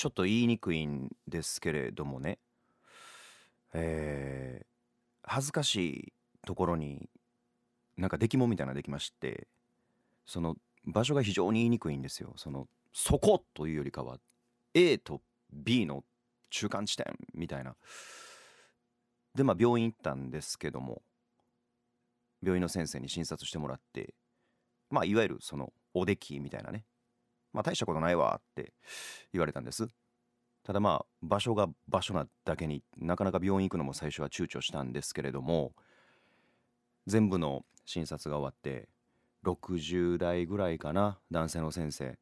[0.00, 2.38] ちょっと言いにくいんですけれどもね。
[3.74, 4.66] えー、
[5.24, 6.12] 恥ずかしい
[6.46, 7.10] ところに
[7.98, 9.46] なんか出来物みたいなのできまして
[10.24, 12.32] その場所が非常に言いにくいんですよ。
[12.36, 14.16] そのそこというよりかは
[14.72, 15.20] A と
[15.52, 16.02] B の
[16.48, 17.04] 中間地点
[17.34, 17.76] みたいな。
[19.34, 21.02] でまあ病院行ったんですけども
[22.42, 24.14] 病院の先生に診察してもらって
[24.88, 26.86] まあいわゆるそのおできみたいなね。
[27.52, 28.72] まあ大したことないわって
[29.32, 29.88] 言われたんです。
[30.62, 35.72] ただまあ場所が場所なだけになかなか病院行くのも最初は躊躇したんですけれども
[37.06, 38.88] 全部の診察が終わって
[39.44, 42.18] 60代ぐらいかな男性の先生。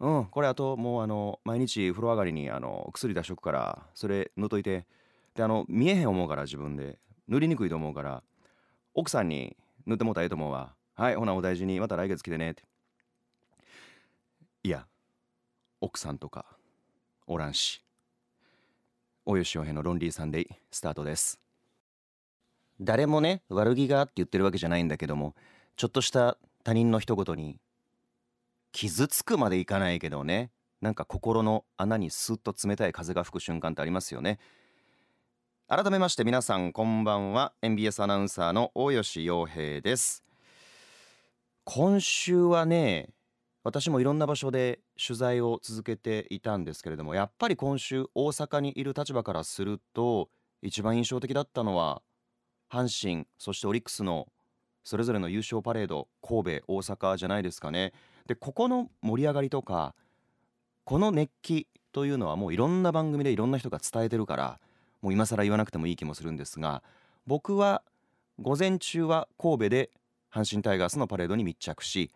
[0.00, 4.86] うんこれあともうあの毎日風呂上がりにあの薬出しとくからそれ塗っといて。
[5.34, 6.98] であの見えへん思うから自分で。
[7.28, 8.22] 塗りにくいと思うから
[8.94, 9.56] 奥さんに
[9.86, 10.74] 塗ってもうたらええと思うわ。
[10.94, 12.64] はいほなお大事にまた来月来てねって。
[14.64, 14.86] いや
[15.80, 16.46] 奥さんとか
[17.26, 17.82] おらんし。
[19.24, 21.40] およしおへのロンリーサンデースタートです。
[22.80, 25.34] 誰もね悪気があって言ってるわけじゃないんだけども
[25.76, 27.58] ちょっとした他人の一言に
[28.70, 34.38] 傷つくまでいかないけどねなんか心の穴にスッと冷たい風が吹く瞬間ってありますよね。
[35.66, 37.52] 改めまして皆さんこんばんは。
[37.62, 40.22] MBS アナウンサーの大吉洋平です。
[41.64, 43.08] 今週はね
[43.64, 50.28] 私もいろんな場所で取材を続けていたんですけれどもやっぱり今週大阪にいる立場からすると
[50.62, 52.02] 一番印象的だったのは
[52.70, 54.26] 阪神そしてオリックスの
[54.84, 57.92] それぞれの優勝パレード神戸大阪じゃないですかね。
[58.26, 59.94] でここの盛り上がりとか
[60.84, 64.60] この熱気というのはもういろんな番組でいろんな人が伝えてるから
[65.02, 66.82] もう今更言わなくてもいい気もするんですが
[67.26, 67.82] 僕は
[68.40, 69.90] 午前中は神戸で
[70.32, 72.10] 阪神タイガースのパレードに密着し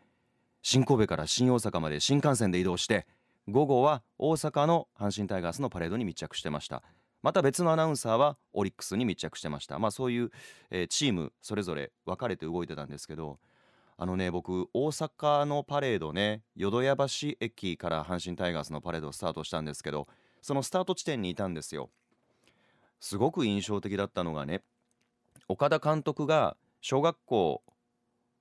[0.69, 3.07] 新神戸から新大阪まで新幹線で移動して
[3.47, 6.83] 午後は大阪の阪神タイガースのパレードに密着してました。
[7.23, 9.79] また別のアナウンサーはオリックスに密着してました。
[9.79, 10.33] まあそういう、
[10.73, 13.39] えー、チームそれぞれ分かれて動いてたんですけど
[13.97, 17.05] あのね僕大阪のパレードね淀屋橋
[17.39, 20.09] 駅から阪神タイガースのパレードをスタートしたんですけど
[20.43, 21.91] そのスタート地点にいたんですよ。
[22.99, 24.63] すごく印象的だったのがね
[25.47, 27.63] 岡田監督が小学校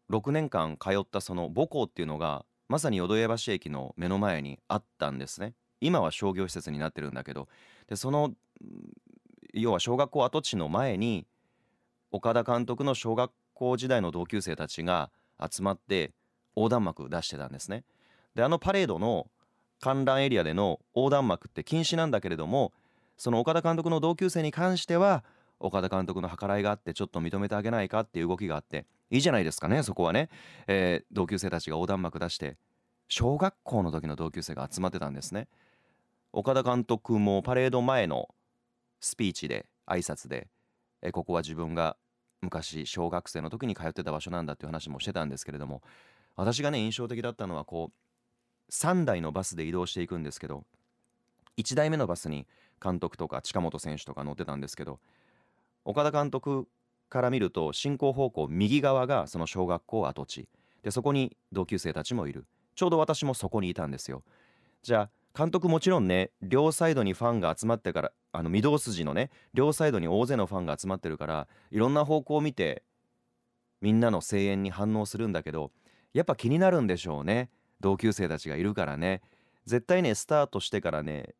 [0.09, 5.53] 6年間通ったその母校っていうのがまさに淀屋橋駅の目の前にあったんですね。
[5.81, 7.47] 今は商業施設になってるんだけど
[7.87, 8.33] でその
[9.53, 11.25] 要は小学校跡地の前に
[12.11, 16.13] 岡田監督の小学校時代の同級生たちが集まって
[16.55, 17.83] 横断幕出してたんですね。
[18.35, 19.27] であのパレードの
[19.79, 22.73] 観覧エリアでの横断幕って禁止なんだけれども
[23.17, 25.23] その岡田監督の同級生に関しては
[25.59, 30.29] 岡田監督の計らいがあってちょっと認めてあげないかっていう動きがあっていいじゃないですかねそこはね、
[30.67, 32.57] えー、同級生たちが横断幕出して
[33.07, 35.47] 小学校の時の同級生が集まってたんですね。
[36.33, 38.29] 岡田監督もパレード前の
[38.99, 40.47] スピーチで挨拶で、
[41.01, 41.97] えー、ここは自分が
[42.41, 45.81] 昔小学生の時に通ってた場所なんだっていう話もしてたんですけれども
[46.35, 50.63] 私がね印象的だったのはこう3台のバスで移動していくんですけど
[51.57, 52.47] 1台目のバスに
[52.83, 54.99] 監督とか近本選手とか乗ってたんですけど
[55.85, 56.67] 岡田監督
[57.09, 60.49] から見ると進行方向右側がその小学校跡地。
[60.83, 62.45] でそこに同級生たちもいる。
[62.75, 64.23] ちょうど私もそこにいたんですよ。
[64.81, 72.83] じゃあ監督もちろんね両サイドにファンが集まってからあの御堂筋のね両サイドに大勢のファンが集まってるからいろんな方向を見て
[73.81, 75.71] みんなの声援に反応するんだけど
[76.13, 77.49] やっぱ気になるんでしょうね。
[77.81, 79.21] 同級生たちがいるからね。
[79.65, 81.35] 絶対ねスタートしてからね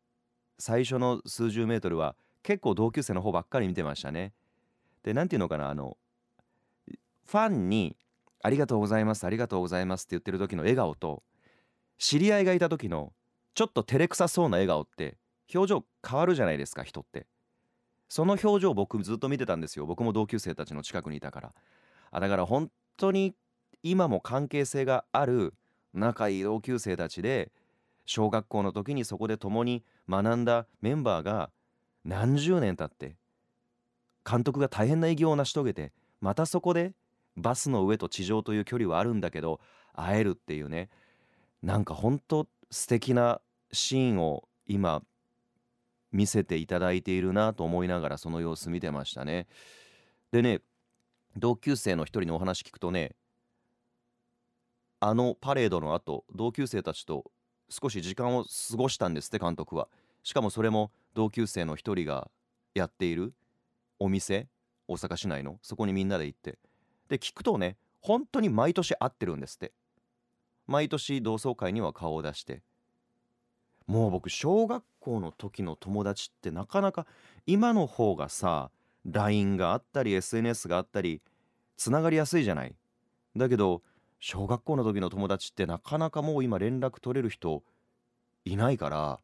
[0.58, 4.32] 最初の数十メートルは結構同級生の方ばっかり見てましたね。
[5.02, 5.96] で何て言うのかなあの
[6.86, 7.96] ファンに
[8.40, 11.24] 「ありがとうございますありがとうございます」って言ってる時の笑顔と
[11.98, 13.12] 知り合いがいた時の
[13.54, 15.18] ちょっと照れくさそうな笑顔って
[15.52, 17.26] 表情変わるじゃないですか人って。
[18.08, 19.84] その表情僕ずっと見てたんですよ。
[19.84, 21.54] 僕も同級生たちの近くにいたから。
[22.12, 23.34] あだから本当に
[23.82, 25.54] 今も関係性がある
[25.92, 27.50] 仲いい同級生たちで
[28.04, 31.50] 小学校の時にそこで共に学んだメンバーが
[32.06, 33.16] 何十年経って
[34.28, 36.92] 監督が大変な偉業を成し遂げてまたそこで
[37.36, 39.60] バスの上と地上という距離はあるんだけど
[39.92, 40.88] 会えるっていうね
[41.62, 43.40] なんかほんと素敵な
[43.72, 45.02] シーンを今
[46.12, 49.46] 見せていただいているなと思いながらその様子見てましたね。
[50.32, 50.60] でね
[51.36, 53.14] 同級生の一人のお話聞くとね
[55.00, 57.30] あのパレードの後同級生たちと
[57.68, 59.88] 少し時間を過ごしたんですって監督は。
[60.22, 62.30] しかもそれも同級生の一人が
[62.74, 63.32] やっている
[63.98, 64.48] お店
[64.86, 66.58] 大阪市内のそこにみんなで行って。
[67.08, 69.72] で聞くとね本当に毎年会ってるんですって。
[70.66, 72.62] 毎年同窓会には顔を出して。
[73.86, 77.06] もう僕小学校の時の友達ってなかなか
[77.46, 78.70] 今の方がさ
[79.06, 81.22] LINE があったり SNS があったり
[81.78, 82.76] つながりやすいじゃない。
[83.34, 83.80] だけど
[84.20, 87.62] 小学校の時の友達ってなかなかもう今連絡取れる人
[88.44, 89.20] いないから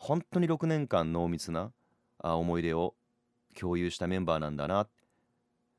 [0.00, 1.72] 本当に6年間濃密な
[2.22, 2.94] 思い出を
[3.54, 4.88] 共有したメンバーなんだな。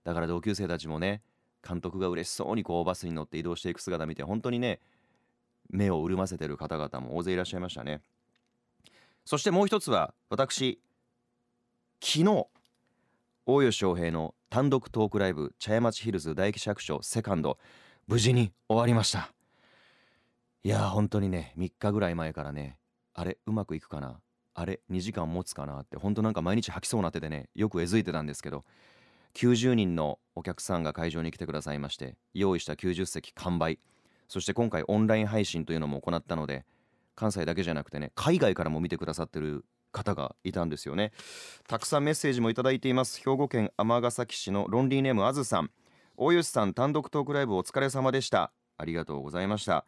[0.04, 1.24] だから同級生たちもね
[1.68, 4.80] 監督が嬉しそうにこうバスに乗って移動していく姿見て本当にね
[5.72, 8.02] 目を潤ませてる方々も大勢いらっしゃいましたね。
[9.26, 10.80] そしてもう一つは私
[12.00, 12.48] 昨日
[13.48, 17.58] 大吉翔平の単独トークライブ茶屋町ヒルズ大駅釈所セカンド
[18.08, 19.34] 無事に終わりました。
[20.64, 22.78] いやー本当にね3日ぐらい前からね
[23.14, 24.20] あれうまくいくかな？
[24.54, 28.66] あれ2時間持つかなって本当なんか毎日吐きそうになっててねよくえずいてたんですけど
[29.34, 33.80] 90人のお客さんが会場に来てくださいまして用意した90席完売。
[34.28, 36.66] そして今回オンライン配信というのも行ったので
[37.16, 41.12] 関西だけじゃなくてね海外からも見てくださってる方がいたんですよね。
[41.68, 43.20] たくさんメッセージもいただいています。
[43.20, 45.72] 兵庫県尼崎市のロンリーネームあずさん。
[46.16, 48.54] 大吉さん単独トークライブお疲れ様でした。
[48.78, 49.86] ありがとうございました。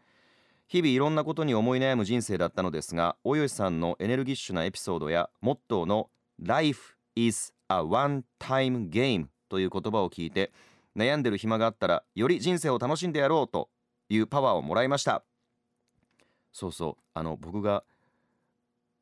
[0.74, 6.10] 日々いろんなことに思い悩む人生だったのですが大吉さんのエネルギッシュなエピソードやモットーの
[6.44, 10.52] Life is a one time game という言葉を聞いて
[10.98, 13.70] 悩んでる暇があったらより人生を楽しんでやろうと
[14.10, 15.24] いうパワーをもらいました。
[16.52, 17.04] そうそう。
[17.14, 17.84] あの僕が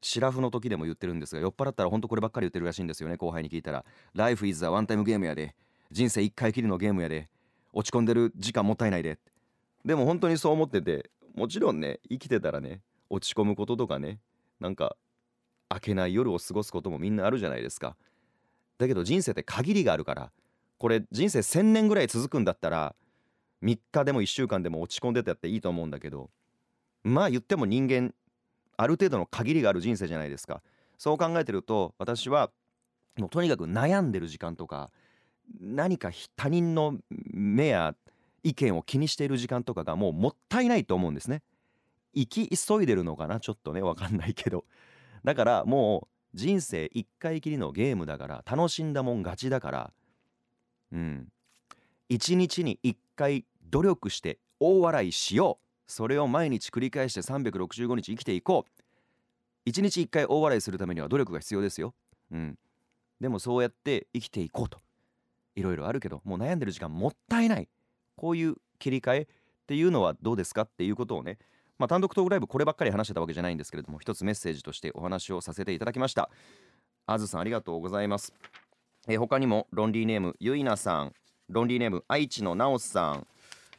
[0.02, 5.56] シラフの時でも言ってるんですが酔っ払ったら本当こればっかり言ってるらしいんですよね後輩に聞いたら「Life is a one time game やで。
[5.90, 7.30] 人生一回きりのゲームやで。
[7.72, 9.20] 落ち込んでる時間もったいないで」
[9.86, 14.20] でも本当にそう思っててもちろんね生きてたらね落ち込むこととかね
[14.60, 14.96] なんか
[15.70, 17.96] 明けない夜を過ごすこともみんなあるじゃないですか。
[18.78, 20.32] だけど人生って限りがあるから
[20.78, 22.96] これ人生1,000年ぐらい続くんだったら
[23.64, 26.32] 3日でも1週間でも落ち込んでたっていいと思うんだけど
[27.04, 28.14] まあ言っても人間
[28.78, 30.64] ある程度の限りがある人生じゃないですか。
[30.98, 32.52] そう考えてると私は
[33.18, 34.90] もうとにかく悩んでる時間とか
[35.60, 37.96] 何か他人の目や
[38.44, 41.42] 意見を気にしている時間とかがもうもったいないと思うんですね。
[42.14, 43.40] 生き急いでるのかな？
[43.40, 44.66] ちょっとねわかんないけど。
[45.24, 49.94] だからもう人生一回きりのゲームだから楽しんだもん勝ちだから。
[50.92, 51.28] うん。
[52.10, 55.66] 一日に一回努力して大笑いしよう。
[55.92, 58.82] それを毎日繰り返して365日生きていこう。
[59.66, 61.94] 一日一回大笑いするためには努力が必要ですよ。
[62.32, 62.58] うん。
[63.20, 64.80] でもそうやって生きていこうと。
[65.56, 67.70] いろいろあるけどもう悩んでる時間もったいない。
[68.16, 69.28] こういう切り替えっ
[69.68, 71.38] ていうのはどうですかっていうことをね
[71.82, 76.30] まあ、単独トークライブこればっかり話してたわけじゃないんですけれども一つメッセージとしてお話をさせていただきました。
[77.08, 78.36] あずさんありがとうございます。
[79.08, 81.14] えー、他にもロンリーネームゆいなさん
[81.50, 83.28] ロンリーネーム愛知のなおさん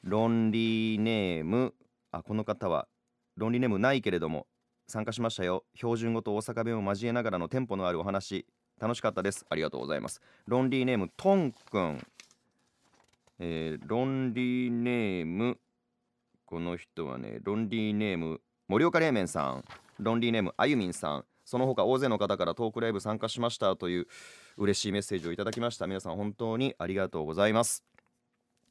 [0.02, 1.75] ロンリーネーム
[2.11, 2.88] あこの方は
[3.37, 4.49] ロンリーネームないけれども
[4.88, 5.62] 参加しましたよ。
[5.76, 8.46] 標準語と大阪弁を交えながらのテンポのあるお話
[8.81, 9.46] 楽しかったです。
[9.49, 10.20] ありがとうございます。
[10.49, 12.05] ロンリーネームトンくん
[13.44, 15.59] えー、ロンリーネーム。
[16.47, 19.65] この人はねロンリーネーム盛岡冷麺さん。
[19.99, 21.25] ロンリーネームあゆみんさん。
[21.44, 24.06] その他大勢の方からトークライブ参加しましたという
[24.56, 25.89] 嬉しいメッセージをいただきました。
[25.89, 27.85] 皆さん本当にありがとうございます。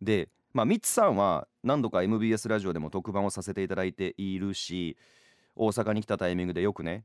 [0.00, 4.96] で、まあ、ミッツさんは何度か MBS ラジオでも特番をさせていただいているし
[5.54, 7.04] 大阪に来たタイミングでよくね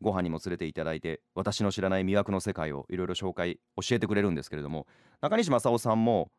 [0.00, 4.88] ご飯にも連れていただいて私の知らない魅惑の世界をいろいろ紹介教えてくれるんですけれども
[5.20, 6.32] 中西正夫さんも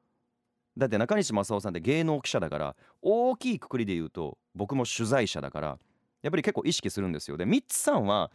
[0.75, 5.79] だって中西正夫さんって芸能記者だから大きいくくりで言うと僕も取材者だから
[6.23, 7.37] やっぱり結構意識するんですよ。
[7.37, 8.31] でミッツさんは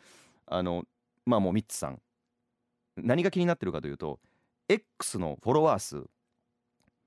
[0.47, 0.85] あの
[1.27, 2.01] まあもうミッツさん
[2.97, 4.21] 何が気になってるかというと
[4.69, 6.05] X のフォロワー数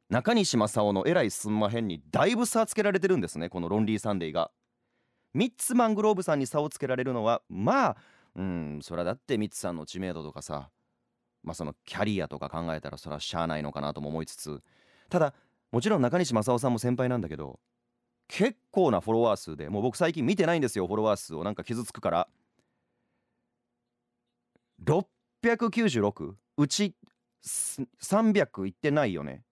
[0.09, 4.51] 中西正夫のえらいすんまへんにだいぶ差つけられてるんですねこのロンリーサンデーが。
[5.33, 7.97] ミッツマングローブさんに差をつけられるのはまあ
[8.35, 10.69] うんそれだってミッツさんの知名度とかさ
[11.43, 14.61] まあそのキャリアとか考えたらそれはしゃあないのかなとも思いつつ。
[15.09, 15.33] ただ
[15.71, 17.59] もちろん中西正夫さんも先輩なんだけど
[18.31, 22.27] 結構なフォロワー数でもう僕最近見てないんですよフォロワー数をなんか傷つくから。
[24.85, 26.95] 696うち
[27.43, 29.43] 300いってないよね。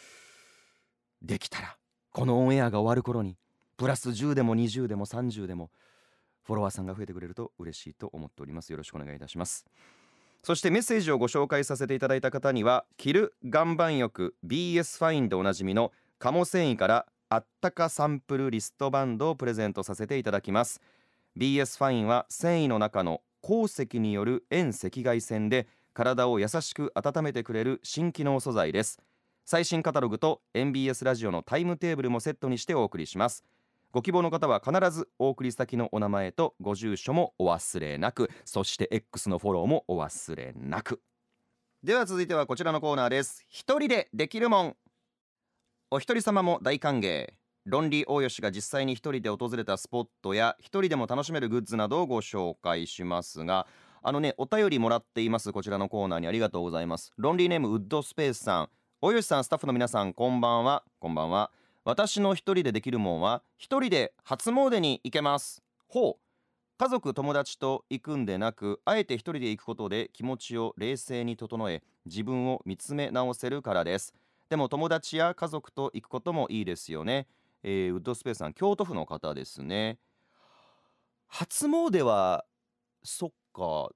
[1.22, 1.78] できたら
[2.12, 3.38] このオンエアが終わる頃に
[3.78, 5.72] プラス10でも20でも30でも
[6.44, 8.72] フォロワーさんが増えてくれると嬉しいと思っております。
[8.72, 9.66] よろしくお願いいたします。
[10.44, 20.82] そしてメッセージをご紹介させていただいた方には着る岩盤浴 BS ファインでおなじみの鴨繊維からあったかサンプルリストバンドをプレゼントさせていただきます。
[21.38, 29.00] BS ファインは繊維の中の鉱石による遠赤外線で体を優しく温めてくれる新機能素材です。
[29.46, 33.44] 最新カタログと MBS ラジオのタイムテーブルもセットにしてお送りします。
[33.92, 41.00] ご希望の方は必ずお送り先のお名前とご住所もお忘れなくそして X のフォローもお忘れなく。
[41.84, 43.46] では続いてはこちらのコーナーです。
[43.48, 44.76] 一人でできるもん。
[45.92, 47.34] お一人様も大歓迎。
[47.66, 53.68] ロンリー大吉が実際に一人で訪れたスポットや一人でも楽しめるグッズなどをご紹介しますが
[54.06, 55.54] あのねお便りもらっています。
[55.54, 56.28] こちらのコーナーに。
[56.28, 57.14] ありがとうございます。
[57.18, 58.70] ロンリーネームウッドスペースさん。
[59.02, 60.84] 大吉さんスタッフの皆さんこんばんは。
[61.00, 61.52] こんばんは。
[61.86, 65.64] 私の一人でできるもんは一人で初詣に行けます。
[65.88, 66.24] ほう。
[66.78, 74.14] 家族友達と行くんでなくあえて一人で行くことで気持ちを冷静に整え自分を見つめ直せるからです。
[74.50, 77.28] でも友達や家族と行くこともいいですよね、
[77.64, 79.98] えー、ウッドスペースさん京都府の方ですね。
[81.28, 82.44] 初詣は
[83.04, 83.90] そっか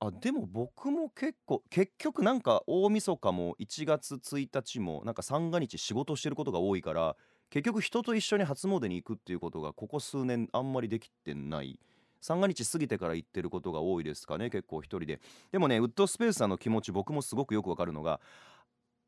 [0.00, 7.14] あでも僕も結構結局なんか大晦日も1月1日もなんか三が日仕事してることが多いから
[7.50, 11.78] 結局人と一緒に初詣に行くっていうことがここ数年あんまりできてない。
[12.20, 15.20] 三が日過ぎてから行ってることが多いですかね結構一人で。
[15.50, 18.20] でもねウッドスペースさんの気持ち僕もすごくよくわかるのが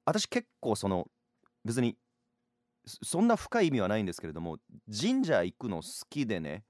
[0.04, 1.08] 私結構その
[1.64, 1.96] 別に
[2.84, 6.64] そんな深い意味はないんですけれども神社行くの好きでね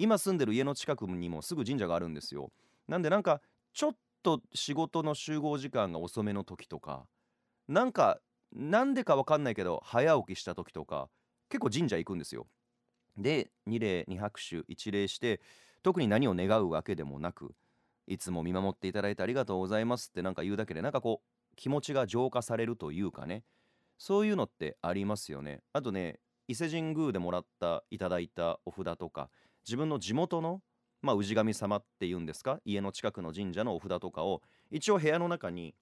[0.00, 2.50] 今住んでる家の近くにもすぐ神社があるんですよ
[2.88, 3.42] なんでなんか
[3.74, 7.06] ちょっと仕事の集合時間が遅めの時とか
[7.68, 8.18] なんか
[8.50, 11.10] なんでか分かんないけど早起きした時とか
[11.50, 12.46] 結構神社行くんですよ。
[13.16, 15.40] で二礼二拍手一礼して
[15.82, 17.54] 特に何を願うわけでもなく
[18.06, 23.44] いつも見守っていただいてありがとうございますってなんか言うだけでなんかこう気持ちが浄化されるというかね
[23.98, 25.60] そういうのってありますよね。
[25.74, 29.30] あとね伊勢神宮でもらったいただいたお札とか
[29.70, 30.62] 自分の地元の
[31.00, 32.58] まあ、氏神様っていうんですか？
[32.64, 35.76] 家の近くの神社のお札とかを一応部屋の中に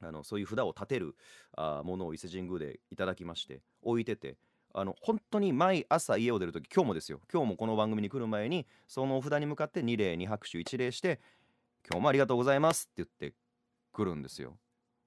[0.00, 1.16] あのそういう札を立てる
[1.56, 4.36] あものを伊勢神宮でいただきまして置いてて
[4.72, 11.20] あの本当に毎朝家を出る時今日もですよ今日もこの番組に来る前にそのお札に向かって2礼2拍手1礼して
[11.90, 13.34] 「今日もありがとうございます」って言って
[13.92, 14.56] くるんですよ。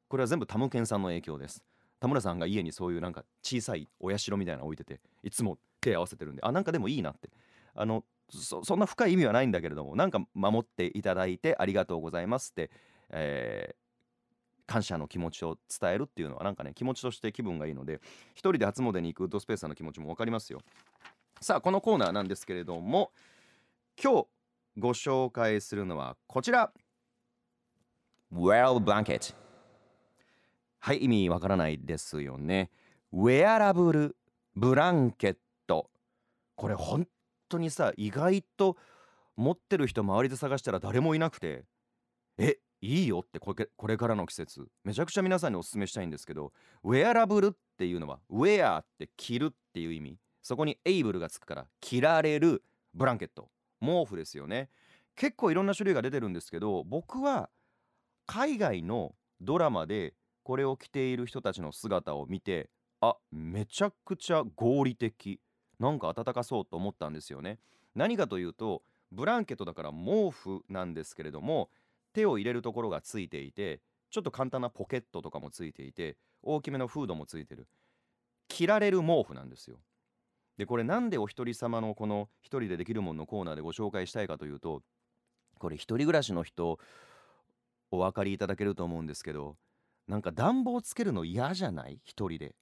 [0.09, 1.63] これは全部タムケンさんの影響です。
[2.01, 7.29] 田村さんが家にそういうなんか小さいお社みたいなの置いてていつも手合わせてるんであなんかでもいいなって
[7.75, 12.71] あのそそんな深い意味はないんだけれどもなんか守っていただいてありがとうございますって、
[13.09, 17.99] えー、感謝の気持ちを伝えるっていうのはなんかね気持ちとして気分がいいので
[18.33, 20.61] 一人で初詣に行くウッドスペースさんの気持ちも分かりますよ。
[21.41, 23.11] さあこのコーナーなんですけれども
[24.01, 24.27] 今日
[24.77, 26.71] ご紹介するのはこちら。
[28.33, 29.35] Well Blanket
[30.79, 32.69] はい意味わからないですよね。
[33.11, 34.15] ウェアラブル
[34.55, 35.37] ブランケッ
[35.67, 35.89] ト
[36.55, 37.07] これ本
[37.51, 38.77] 当にさ意外と
[39.35, 41.65] 持ってる人周りで探したら誰もいなくて
[42.37, 44.67] えいいよってこれこれからの季節。
[44.83, 46.51] めちゃくちゃ皆さんにお勧めしたいんですけど
[46.83, 50.17] ウェアラブルっていうのはウェアって着るっていう意味。
[50.41, 52.63] そこにエイブルがつくから着られる
[52.95, 53.49] ブランケット。
[53.79, 54.69] 毛布ですよね。
[55.15, 57.49] 結構いろんな種類が出てるんですけど僕は
[58.25, 62.69] 海外のドラマでこれを着ている人たちの姿を見て
[63.01, 65.39] あめちゃくちゃ合理的。
[65.81, 67.57] なんか暖かそうと思ったんですよね。
[67.95, 71.69] 何かというとブランケットだから毛布なんですけれども
[72.13, 77.67] 手を入れるところがついていてちょっと簡単なポケットとかもついていて大きめのフードもついてる。
[78.47, 79.79] 着られる毛布なんですよ。
[80.57, 84.83] でこれなんでお一人様のこの一人でできるもんのコーナーでご紹介したいかというと
[85.57, 86.77] これ一人暮らしの人
[87.89, 89.55] お分かりいただけると思うんですけど
[90.07, 91.99] なんか暖房つけるの嫌じゃない？
[92.03, 92.55] 一人で。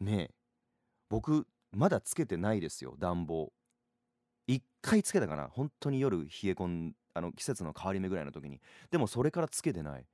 [0.00, 0.34] ねえ。
[1.10, 3.52] 僕まだつけてないですよ暖房。
[4.46, 8.60] 一回つけたかな本当に夜冷え込んあの季節の変わり目ぐらいの時に。
[8.90, 10.06] でもそれからつけてない。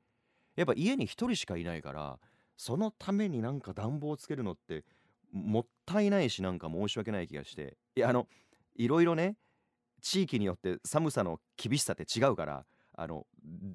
[0.56, 2.18] やっぱ家に一人しかいないから
[2.56, 4.84] そのためになんか暖房つけるのって
[5.32, 7.76] もったいないしなんか申し訳ない気がして。
[7.96, 8.28] いやあの
[8.76, 9.36] いろいろね
[10.00, 13.26] 地域によって寒さの厳しさって違うからあの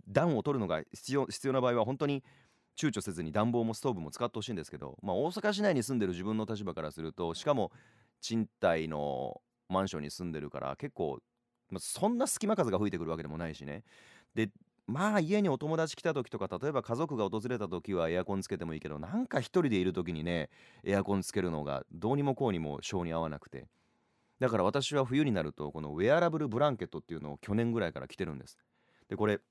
[0.08, 2.24] 暖を取るのが必要必要な場合は本当に
[2.78, 7.72] 躊躇せずに暖房もストーブも使ってほしいんですけど、まあ、大阪市内に住んでる自分の立場からするとしかも
[8.22, 11.20] 賃貸のマンションに住んでるから結構、
[11.70, 13.84] まあ、そんな隙間風が吹いてくるわけでもないしね。
[14.36, 14.50] で
[14.88, 20.50] まあ家にお友達来た時とか例えば家族が訪れた時はエアコンつけてもいいけどなんか一人でいる時にね
[20.84, 23.68] エアコンつけるのがどうにもこうにも性に合わなくて。
[24.40, 28.58] だから私は冬になるとこのウェアラブルブランケットっていうのを去年ぐらいから着てるんです。
[29.10, 29.42] でこれ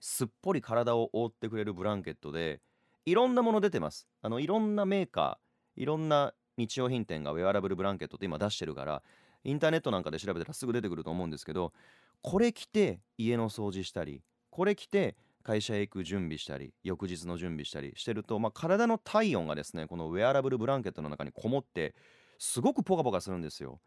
[0.00, 2.60] すっぽり体を覆ってくれるブランケットで
[3.06, 4.06] いろんなもの出てます。
[4.22, 9.02] あのいろんなメーカーいろんな日用品店がウェアラブルブランケットって今出してるから
[9.44, 11.72] インターネットなんかで調べたらすぐ出てくると思うんですけど
[12.20, 21.94] これ着て家の掃除したりこれ着て会社へ行く準備したり翌日の準備したりしてると、まあ、体の体温がですねこのウェアラブルブランケットの中にこもって
[22.38, 23.80] すごくポカポカするんですよ。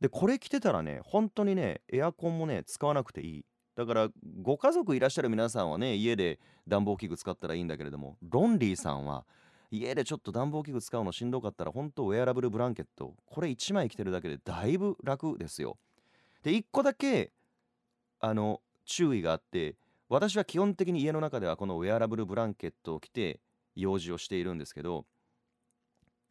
[0.00, 3.44] でこれ着てたらね本当にねエアコンもね使わなくていい。
[3.76, 4.08] だから
[4.42, 9.24] ご家族いらっしゃる皆さんはね家で暖房器具使ったらいいんだけれどもロンリーさんは
[9.70, 15.76] 家でちょっと暖房器具使うのしんどかったら本当ウェアラブルブランケットこれ1枚着てるだけでだいぶ楽ですよ。
[16.42, 17.32] で1個だけ
[18.20, 19.76] あの注意があって
[20.08, 23.40] 私は基本的に家の中ではこのウェアラブルブランケットを着て
[23.74, 25.04] 用事をしているんですけど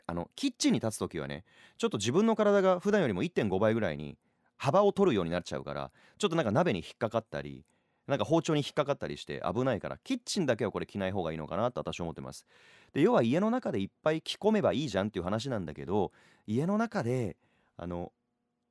[0.07, 1.43] あのキッチンに立つ時はね
[1.77, 4.17] ちょっと自分の体が普段よりも1.5倍ぐらいに
[4.57, 7.65] 幅を取るようになっちゃうからちょっとなんか鍋に引っかかったり
[8.07, 12.45] なんか包丁に引っかかったりして危ないからキッチンだけはこれ着ない方がいいのかなと私は思ってます。
[12.93, 16.11] で要は家の中でいっぱい着込めばいいじゃんっていう話なんだけど
[16.45, 17.35] 家の中で
[17.77, 18.13] あの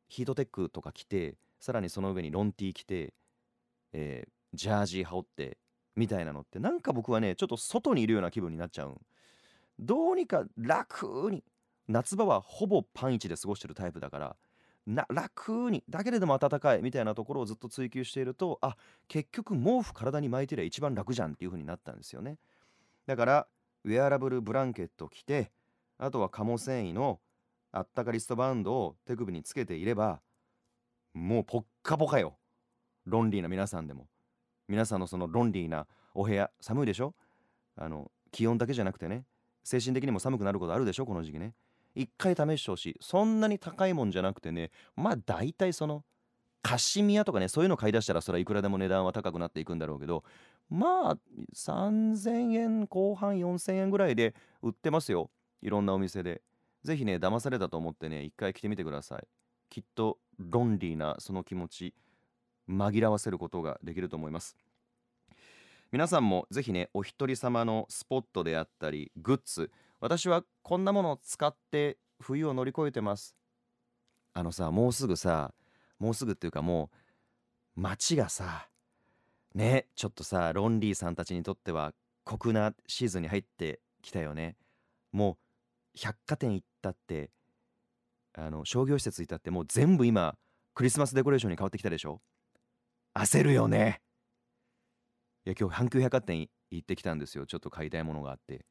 [0.08, 3.12] ヒートテックとか着てさらにその上にロンティー着て
[3.94, 5.58] えー、ジャージー羽織って
[5.96, 9.00] みたいなのってなんか僕はねちょっと外にいるような気分になっちゃう
[9.78, 11.42] どうにか楽に
[11.88, 14.36] 夏場はほぼパンイチで過ごしてるタイプだから
[14.86, 18.76] 楽にだけれども暖かいみたいなところをずっと追求しているとあ
[19.08, 22.38] 結局毛布体に巻いてりゃ一番楽じゃんっていう風になったんですよね。
[23.06, 23.46] だから
[23.84, 25.50] ウェアラブルブランケット着て
[25.98, 27.20] あとは鴨繊維の
[27.72, 30.20] あったかリストバンドを手首につけていれば
[31.14, 32.36] もうポッカポカよ。
[33.06, 34.08] ロンリーな皆さんでも。
[34.66, 37.14] 皆さんのそのロンリーなお部屋寒いでしょ？
[37.76, 39.24] あの気温だけじゃなくてね
[39.62, 41.06] 精神的にも寒くなることあるでしょ？
[41.06, 41.54] この時期ね。
[41.94, 42.96] 一回試してほしい。
[43.00, 46.04] そんなに高いもんじゃなくてねまあ大体その
[46.62, 50.24] カシミヤとかねそういうの買い出したらそれはいくらでも値段は高くなっていくんだろうけど
[50.70, 51.18] まあ
[51.54, 55.30] 3000円後半4000円ぐらいで売ってますよ。
[55.62, 56.42] いろんなお店で。
[56.82, 59.26] ぜひね騙されたと思ってね一回来てみてください。
[59.70, 61.94] きっとロンリーなその気持ち
[62.68, 64.56] 紛らわせることができると思います。
[65.92, 69.70] 皆さんもぜひねお一人様のスポットであったりグッズ
[70.04, 73.34] 私はこんなものを使って冬を乗り越えてます。
[74.34, 75.54] あのさもうすぐさ
[75.98, 76.90] もうすぐっていうかも
[77.74, 78.68] う街がさ
[79.54, 84.56] ねちょっとさロンリーさんたちにとっては酷なシーズンに入ってきたよね。
[85.10, 85.38] も
[85.94, 87.30] う百貨店行ったって
[88.34, 90.36] あの商業施設行ったってもう全部今
[90.74, 92.20] クリスマスデコレーションに変わってきたでしょ。
[93.14, 94.02] 焦るよね。
[95.46, 97.46] いや今日阪急百貨店行ってきたんですよ。
[97.46, 98.66] ちょっと買いたいものがあって。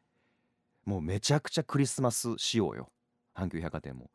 [0.85, 2.91] もうめちゃくちゃクリスマス仕様よ。
[3.35, 4.09] 阪急百貨店も。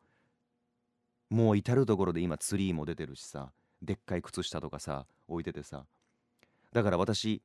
[1.29, 3.51] もう至る所で今ツリーも出てるしさ
[3.81, 5.85] でっかい靴下とかさ置いててさ。
[6.71, 7.41] だから私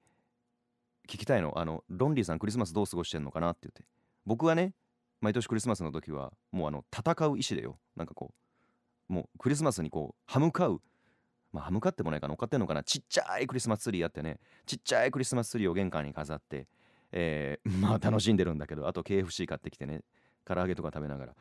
[1.09, 1.59] 聞きたいの。
[1.59, 3.85] あのロンリーさんクリスマスどう過ごしてんのかなって言って。
[4.27, 4.75] 僕はね
[5.21, 7.79] 毎年クリスマスの時はもうあの戦う意志でよ。
[7.97, 8.35] なんかこ
[9.09, 10.83] うもうクリスマスにこう歯向かう。
[11.53, 12.83] まあ歯向かってもないか乗っかってんのかな。
[12.83, 14.39] ちっちゃいクリスマスツリーやってね。
[14.67, 16.67] ちっちゃいクリスマスツリーを玄関に飾って。
[17.17, 20.03] えー、 まあ楽しんでるんだけどあと KFC 買ってきてね
[20.45, 21.35] 唐揚げとか食べながら。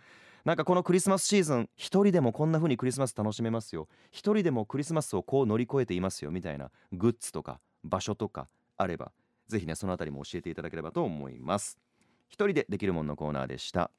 [0.45, 3.87] なんかこのクリスマスシーズン一人でもこんな風にクリスマス楽しめますよ。
[4.11, 9.13] 一人でもクリスマスをこう乗り越えていますよみたいなグッズとか場所とかあれば
[9.47, 11.79] ぜひねそのあたりも教えていただければと思います。
[12.27, 13.89] 一人でできるもんのコーナーでした。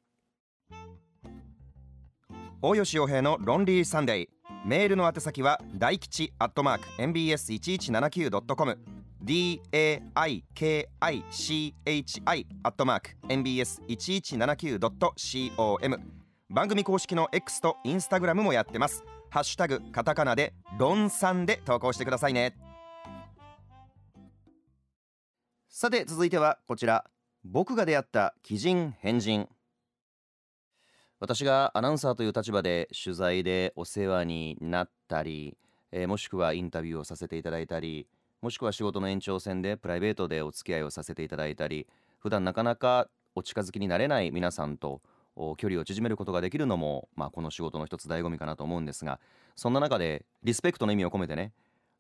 [2.60, 4.28] 大吉洋平のロンリーサンデー。
[4.64, 10.86] メールの宛先は大吉アットマーク mbs1179.com daikichi
[12.62, 15.98] アットマーク mbs1179.com
[16.50, 19.02] 番組公式の X と Instagram もやってます。
[19.30, 22.56] ハッシュタグカタカナでロンさんで投稿してくださいね。
[25.68, 27.04] さて続いてはこちら。
[27.44, 29.48] 僕が出会った奇人変人。
[31.18, 35.56] 私がアナウンサーという立場で取材でお世話になったり、
[35.92, 38.06] えー、もしくはインタビューをさせていただいたり
[38.44, 41.86] もしくは仕事の延長線でプライベートでお付き合いをさせていただいたり
[42.18, 45.00] 普段なかなかお近づきになれない皆さんと
[45.56, 49.18] 距離を縮めることができるのも、まあ、この仕事の一つ醍醐味かなと思うんですが
[49.56, 51.52] そんな中でリスペクトの意味を込めてね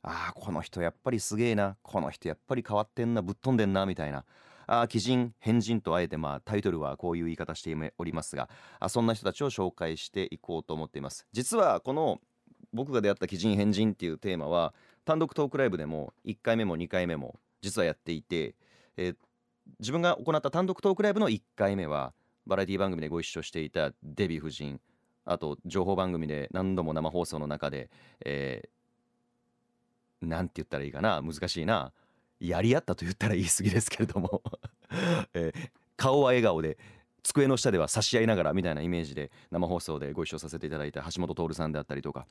[0.02, 4.26] ああこの人やっぱりすげえなこの人やっぱり変わってんなぶっ飛んでんなみたいな
[4.66, 12.20] あ鬼人変人とあえてまあタイトルはこういう言い方しておりますがあそんな人たちを紹介していこうと思っています実はこの
[12.74, 18.54] 僕が出会った鬼人変人っていうテーマは単独トークライブでも1回目も2回目も実はやっていて、
[18.96, 19.16] えー、
[19.80, 22.12] 自分が行った単独トークライブの1回目は
[22.46, 24.80] バラエティ番組でご一緒していたデヴィ夫人
[25.24, 27.90] あと情報番組で何度も生放送の中で、
[28.24, 31.92] えー、なんて言ったらいいかな難しいな
[32.40, 34.42] やり合ったと言ったら言い過ぎですけれども
[35.34, 36.78] えー、顔は笑顔で
[37.22, 42.26] 机の下では差し合いながらみたいなイメージで生放送でご一緒させていただいた橋本徹さんであったりとか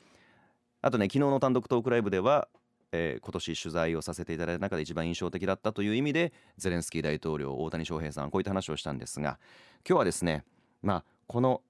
[0.82, 2.48] あとね昨日の単独トークライブでは
[2.96, 9.40] えー、今年取材をさせていただいた中で一番印象的だったという意味でゼレンスキー大統領大谷翔平さんこういった話をしたんですが
[9.88, 10.46] 今日はですね
[10.84, 11.62] まあこの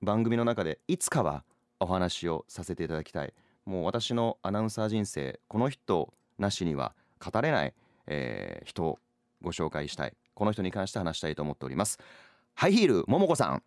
[0.00, 1.42] 番組の中でいつかは
[1.80, 3.34] お話をさせていただきたい。
[3.64, 7.74] もう私のアナウンサー人生この人なしには語れない、
[8.06, 8.98] えー、人を
[9.42, 10.14] ご紹介したい。
[10.34, 11.98] この人に関して話したいと思っております。
[12.54, 13.62] ハイヒールももこさん。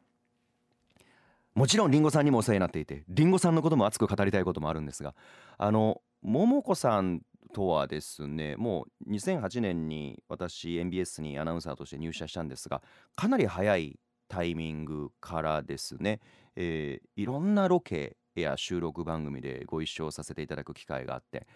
[1.53, 5.13] もちろんりんごさんにもお世話になっていてりんごさんのことも熱く語りたいこともあるんですが
[5.57, 7.21] あの桃子さん
[7.53, 12.81] とはですねもう2008年に私 MBS にアナウンサーとして入社したんですが
[13.15, 16.21] かなり早いタイミングからですね、
[16.55, 21.47] えー、いろんなロケや収録番組でご一緒させていただく機会があって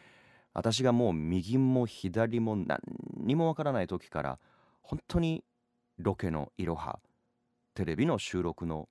[0.54, 2.80] 私がもう右も左も何
[3.18, 4.40] にもわからない時から
[4.82, 5.44] 本当に
[5.98, 7.00] ロケのいろは
[7.74, 8.90] テレビの収録の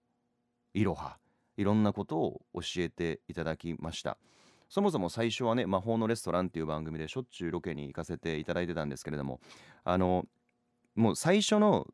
[0.73, 1.19] いろは
[1.57, 4.19] いろんなことを教えていただきました。
[4.75, 9.39] そもそも最初はね「魔法のレストラン」っていう番組でしょっちゅうロケに行かせていただいてたんですけれども
[9.85, 10.27] あの
[10.97, 11.87] もう最初の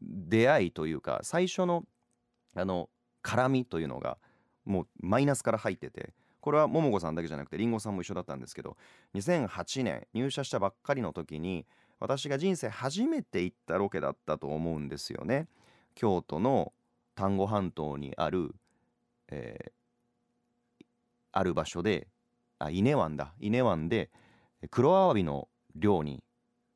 [0.00, 1.82] 出会いというか最初の
[2.54, 2.88] あの
[3.24, 4.16] 絡みというのが
[4.64, 8.76] もうマイナスから入っててこれは桃子さんだけじゃなくてりんごさんも一緒だったんですけど
[9.16, 11.66] 2008年入社したばっかりの時に
[11.98, 15.48] 私が人生初めて行ったロケだったと思うんですよね。
[15.96, 16.72] 京都の
[17.16, 18.54] 丹後半島にある、
[19.30, 20.84] えー、
[21.32, 22.06] ある場所で
[22.60, 23.34] あ伊根湾だ。
[23.40, 24.10] 伊根湾で
[24.70, 26.22] 黒アワビの漁に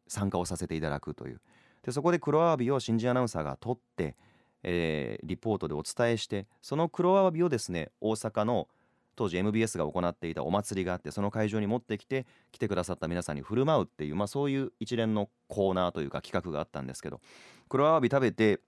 [0.08, 1.40] 参加をさせていただくという。
[1.82, 4.16] でそこで黒アワビを新人アナウンサーが取って、
[4.62, 8.68] えー、リポートでお伝えしてその黒アワビをですね大阪の
[9.16, 17.20] 当時 MBS が行っていたお祭りがあってその会場に持ってきて来てくださった皆さんに振る舞うっていう、まあ、そういう一連のコーナーというか企画があったんですけど
[17.68, 18.60] 黒アワビ食べて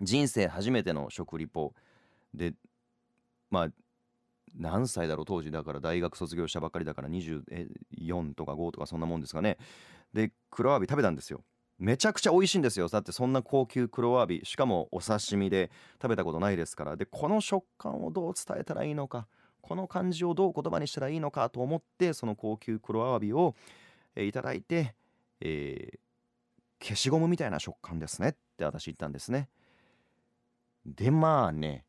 [0.00, 1.74] 人生初めての食リポ
[2.34, 2.54] で
[3.50, 3.68] まあ
[4.58, 9.56] 何歳だろう当時だから大学卒業したばっかりだから24とか5とかそんなもんですかね。
[10.12, 11.42] で黒アワビ食べたんですよ。
[11.78, 12.88] めちゃくちゃ美味しいんですよ。
[12.88, 14.40] だってそんな高級黒アワビ。
[14.44, 15.70] しかもお刺身で
[16.02, 16.96] 食べたことないですから。
[16.96, 19.28] でこの食感をどう伝えたらいいのか
[19.62, 23.54] この感じをどう言葉にしたらいいのかと思ってその高級黒アワビを、
[24.16, 24.94] え、いただいて、
[25.40, 28.30] えー、消しゴムみたいな食感ですね。
[28.30, 29.48] って私言ったんですね。
[30.84, 31.84] でまあね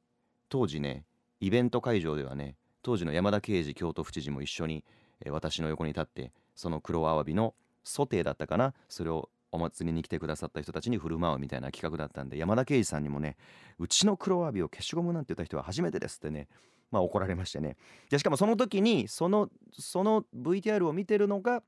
[0.49, 1.05] 当時ね
[1.39, 4.83] イベント会場ではね当時の山田啓二京都府知事も一緒に、
[5.21, 13.35] えー、私の横に立ってその黒アワビのソテーだったかなそれをお祭りに来てくださった人たちに振る舞うみたいな企画だったんで山田圭司さんにもね
[13.79, 16.47] うちの黒アワビを消しゴムなんて言った人は初めてですってね
[16.91, 17.77] まあ怒られましてね。
[18.09, 21.61] でしかもその時にそのその VTR を見てるのが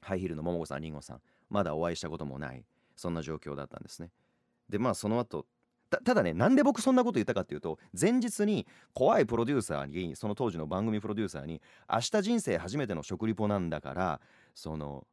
[0.00, 1.20] ハイヒールの桃子さんりんごさん。
[1.48, 2.64] まだお会いしたこともない。
[2.96, 4.10] そんな状況だったんですね。
[4.68, 5.46] でまあその後
[5.90, 14.20] ただねなんで僕そんなこと言ったかっていうと前日に怖いプロデューサーにその当時の番組プロデューサーに「明日人生初めての食リポなんだから
[14.54, 15.06] その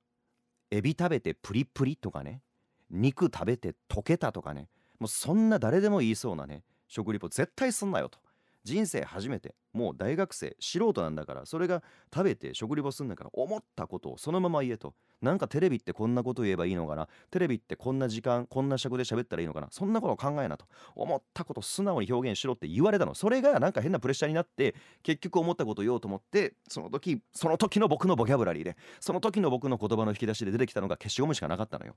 [0.71, 2.41] エビ食べてプリプリとかね
[2.89, 4.67] 肉食べて溶けたとかね
[4.99, 8.19] もうそんな誰でも言いそうなね食リポ絶対すんなよと。
[8.65, 14.93] 人生初めてもう大学生素人なんだからそれが食べて食リポすんだから思ったことをそのまま言えと。
[15.21, 17.07] なんかテレビってこんなこと言えばいいのかな？
[17.31, 19.67] テレビってこんな時間こんな尺で喋ったらいいのかな？
[19.71, 20.65] そんなこと考えなと。
[20.93, 23.15] 思ったこと素直に表現しろって言われたの。
[23.15, 31.95] それがなんか変なプレッシャーになって結局思ったことを言おうと思ってその時その時の僕のボキャブラリーでその時の僕の言葉の引き出しで出てきたのが消しゴムしかなかったのよ。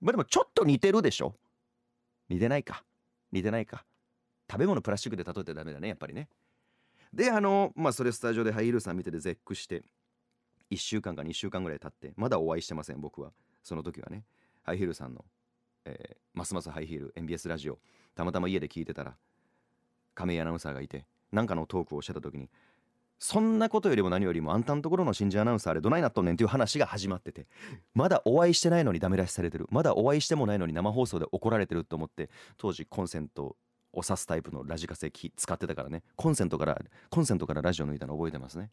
[0.00, 1.34] まあでもちょっと似てるでしょ？
[2.28, 2.82] 似てないか。
[3.32, 3.84] 似てないか。
[4.54, 6.28] 食べ物プラスチックで例えてダメだねやっぱりね。
[7.12, 9.82] であのまあそれスタジオでハイヒールさん見てて絶句して
[10.70, 13.32] 1週間か2週間ぐらい経ってまだお会いしてません僕は。
[13.64, 14.24] その時はね。
[14.62, 15.24] ハイヒールさんの、
[15.84, 17.78] えー、ますますハイヒール MBS ラジオ
[18.14, 19.16] たまたま家で聞いてたら
[20.14, 22.48] 亀井アナウンサーがいて何かのトークをしてた時に
[23.18, 27.46] そんなことよりも何よりもあんたんところの新人アナウンサーあれどないなっとんねんっていう話が始まってて
[27.94, 29.66] まだお会いしてないのにダメ出しされてる。
[29.70, 33.56] まだお会いしてもないのに生放送で怒られてると思って当時コンセント
[33.94, 36.02] を挿すタイプのラジカセ使ってたからね。
[36.16, 36.80] コンセントから
[37.10, 38.70] コンセントからラジオ抜いたの覚えてますね。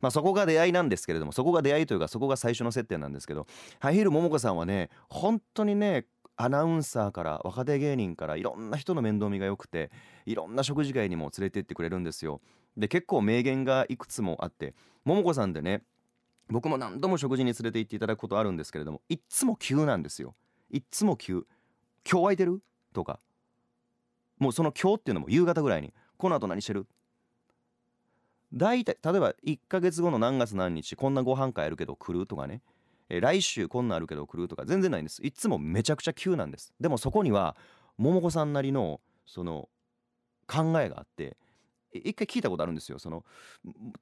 [0.00, 3.46] まあそこが出会いなんですけれどもそこが出会いというかそこが最初の接点なんですけど
[3.78, 9.92] ハイヒール桃子さんはね本当にねアナウンサーから若手芸人からいろんな人の面倒見が良くて
[10.26, 12.40] いろんな食事会にも連れて行ってくれるんですよ。
[12.76, 15.82] で結構名言がいくつもあって桃子さんでね
[16.48, 20.34] 僕も何度も食事に連れて行っていただくことあるんですけれどもいっつも急なんですよ。
[20.70, 21.46] いっつも急。
[22.10, 22.60] 今日空いてる？
[22.92, 23.20] とか
[24.42, 26.86] もうその今日っていうのも夕方ぐらいにこの後何してる？
[28.52, 32.60] 大体例えば1ヶ月後の何月何日こんなご飯会あるけど来るとかね。
[33.08, 35.24] え来週こんなんあるけど来るとか全然ないんです。
[35.24, 36.72] いつもめちゃくちゃ急なんです。
[36.80, 37.56] でもそこには
[37.98, 39.68] 桃子さんなりのその
[40.48, 41.36] 考えがあって
[41.92, 42.98] 一回聞いたことあるんですよ。
[42.98, 43.24] その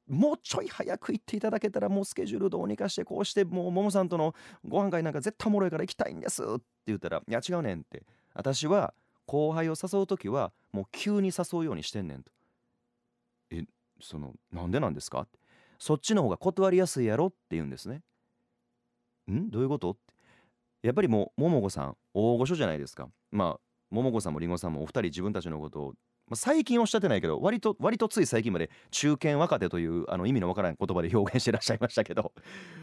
[0.09, 4.35] もうちょい早く行っていただけたらもうスケジュールどうにかしてこうしてもう桃さんとの
[4.66, 8.05] ご飯会なんか絶対おもろいから行きたいんですって言ったら「いや違うねん」って。
[8.33, 8.94] 私は
[9.31, 12.33] 後輩を誘う時はもう急に誘うようにしてんねんと。
[13.53, 13.64] え
[14.01, 15.21] そのなんでなんですか？
[15.21, 15.38] って
[15.79, 17.27] そっちの方が断りやすいやろ？
[17.27, 18.03] って言うんですね。
[19.31, 19.49] ん？
[19.51, 19.93] どういうこと？
[19.93, 20.01] って。
[20.83, 23.09] やっぱりもう桃子さん大御所じゃないですか。
[23.31, 23.61] まあ
[23.93, 25.87] 桃子さんもりんごさんもお二人自分たちのことを、
[26.27, 32.33] まあ、最近おっしゃってないけど割と割とつい最近まで中堅若手というあの意味のわからない言葉で表現してらっしゃいましたけど。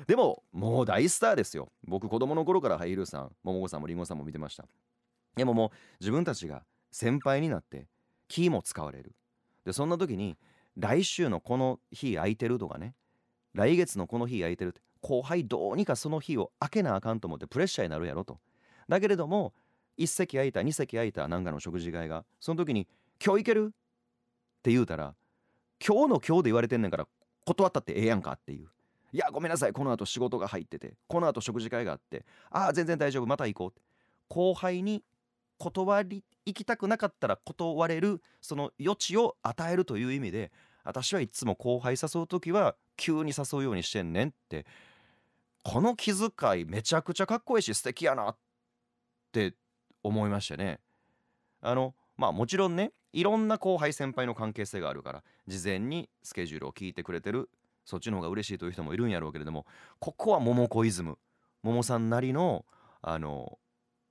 [0.08, 1.74] でももう大スターですよ。
[1.86, 4.66] 僕子供の頃からハイルーさん桃子さんもりんごさんも見てました。
[5.38, 5.69] でももう
[6.00, 7.88] 自分たちが先輩になって
[8.28, 9.13] キーも使われる。
[9.65, 10.38] でそんな時に
[10.78, 12.95] 来週のこの日空いてるとかね
[13.54, 18.39] 来月のこの日空いてるって後輩どうにかその日を開けなあかんと思ってプレッシャーになるやろと。
[18.88, 19.54] だけれども
[19.97, 22.88] 1席空いた2席空いたなんかの食事会がその時に
[23.23, 25.15] 「今日行ける?」って言うたら
[25.86, 27.08] 今日の今日で言われてんねんから
[27.45, 28.69] 断ったってええやんかっていう。
[29.13, 33.82] いやごめんなさいこの後仕事が入っててこの後食事会があってああ全然大丈夫また行こうって。
[34.28, 35.04] 後輩に
[35.58, 40.52] 断り行きたくなかったら断れるその余地を与えるという意味で
[40.84, 44.65] 私はいつも後輩誘う時は急に誘うようにしてんねんって
[45.63, 48.38] この気遣いめちゃくちゃかっこいいし素敵やなっ
[49.34, 49.54] て
[50.02, 50.80] 思いましたね。
[51.62, 57.50] あのまあもちろんねいろんな後輩先輩の関係性があるから事前にスケジュールを聞いてくれてる
[57.84, 59.65] そっちの方が嬉しいという人もいるんやろうけれども
[60.00, 61.17] ここは桃子イズム
[61.63, 62.65] 桃さんなりの
[63.02, 63.60] あの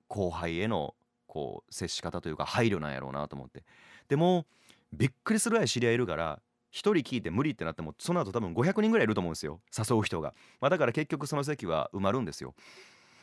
[0.07, 0.95] 後輩への
[1.37, 3.63] こう接し方というか配慮なんやろうなと思って。
[4.07, 4.47] でも
[4.91, 6.39] びっくりするぐらい知り合いいるから
[6.73, 9.59] 1人聞いて無理ってなってもその後多分500人ぐらいいると思うんですよ。
[9.77, 12.55] 誘う人が、まあ、だから結局その席は埋まるんですよ。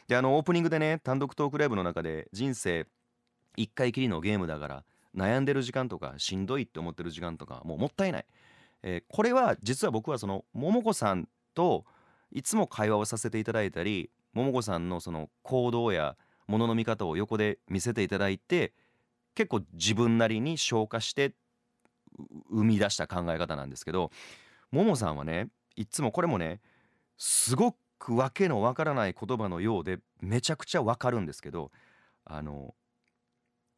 [0.07, 2.87] であのオープニングでね単独トークライブの中で人生
[3.59, 4.85] 1回きりのゲームだから
[5.17, 8.27] 悩んでる時間とかしんどいって思ってる時間とかもうもったいない、
[8.83, 11.85] えー、これは実は僕はその桃子さんと
[12.31, 18.73] いつも会話をさせていただいたり桃子さんのその行動やものの見方を横で見せていただいて
[19.35, 21.35] 結構自分なりに消化して
[22.51, 24.11] 生み出した考え方なんですけど
[24.71, 26.61] ももさんはねいつもこれもね
[27.17, 31.71] すごくわけのわからない言葉のようでめちゃくちゃわかるんですけど
[32.25, 32.75] あの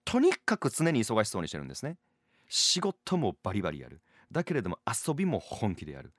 [0.05, 1.97] とにかく常に忙しそうにしてるんですね。
[2.49, 4.01] 仕事もバリバリやる。
[4.31, 6.13] だけれども遊びも本気でやる。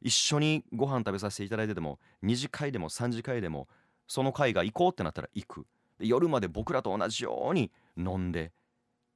[0.00, 3.68] 一緒にご飯食べさせていただいてても2次会でも3次会でも
[4.10, 5.66] その会が行こうってなったら行く。
[6.00, 8.50] 夜まで僕らと同じように飲んで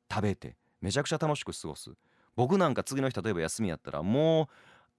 [0.09, 1.91] 食べてめちゃくちゃ楽しく過ごす。
[2.37, 4.47] 僕なんか次の日例えば休みやったらもう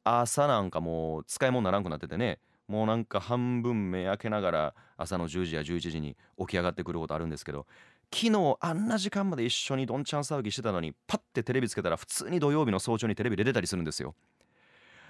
[0.03, 7.65] 朝なんかもう使い物にならんくなっててねもうなんか半分目開けながら朝の10時や11時に起き上がってくることあるんですけど
[8.13, 14.13] 昨日あんな時間まで一緒にどんちゃん騒ぎしてたのにパッてテレビつけたら普通に土曜日の早朝にテレビ出てたりするんですよ。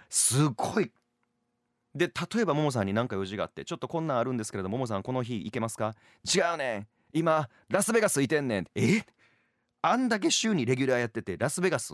[0.09, 0.91] すごい
[1.95, 5.95] で例えばももさんに何か用事があってちょっとこんなんあるんですけれどももさんこの日行けますか？
[6.25, 6.87] 違うねん。
[7.13, 8.67] 今ラスベガスいてんねん。
[8.75, 9.01] え？
[9.81, 11.93] あんだけ週にレギュラーやっててラスベガス？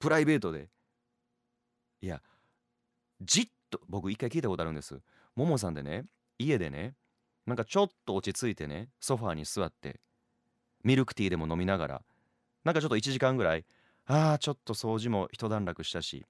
[0.00, 0.68] プライベートで。
[2.00, 2.20] いや
[3.20, 5.00] じっと僕一回聞いたことあるんです。
[5.36, 6.04] ももさんでね
[6.38, 6.94] 家でね
[7.46, 10.00] なんかちょっと落ち着いてねソファーに座って
[10.82, 12.02] ミルクティーでも飲みながら
[12.64, 13.64] なんかちょっと1時間ぐらい
[14.06, 16.26] ああちょっと掃除も一段落したし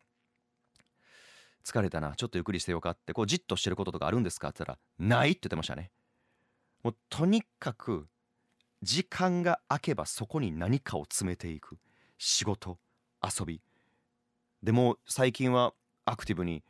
[1.68, 4.48] 疲れたなちょっとゆっくりしてよかってこうじっとしてることとかあるんですか？
[4.48, 5.90] って言ったらないって言ってましたね。
[6.82, 8.06] もうとにかく
[8.82, 11.78] 時間が空けばそこに何かを詰めていく。
[12.16, 12.78] 仕事
[13.22, 13.60] 遊び。
[14.62, 15.72] でも最近は
[16.04, 16.64] アクティブに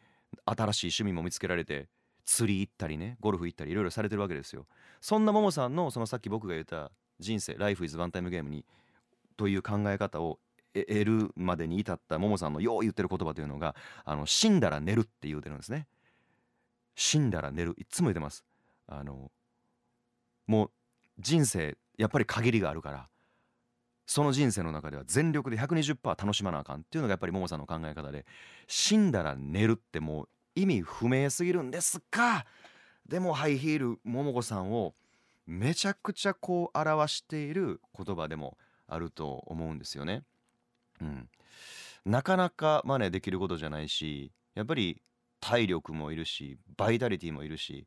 [0.45, 1.89] 新しい趣味も見つけられて
[2.27, 4.67] 釣り行ったりねゴルフ行ったりいろいろされてるわけですよ。
[5.01, 8.67] そんなももさんのそのさっき僕が言った人生「Life is One Time Game に」
[9.39, 10.39] という考え方を
[10.85, 15.87] 得るまでに至ったももさんのよう言ってる言葉というのがあの死んだら寝るって言うてるんですね。
[16.95, 17.75] 死んだら寝る。
[17.79, 18.45] いつも言ってます。
[18.87, 19.31] あの
[20.47, 20.71] もう
[21.19, 23.09] 人生やっぱり限りがあるから
[24.07, 28.25] その人生の中では全力で120%楽しまなあかんっていうのがやっぱりももさんの考え方で
[28.67, 32.47] 死んだら寝るってもう意味不明すぎるんですが
[33.07, 34.95] でもハイヒールももこさんを
[35.47, 40.23] めちゃくちゃこう表している言葉でもあると思うんですよね。
[41.01, 41.29] うん、
[42.05, 45.01] なかなか真似できることじゃないしやっぱり
[45.41, 47.87] 体力もいるしバイタリティもいるし。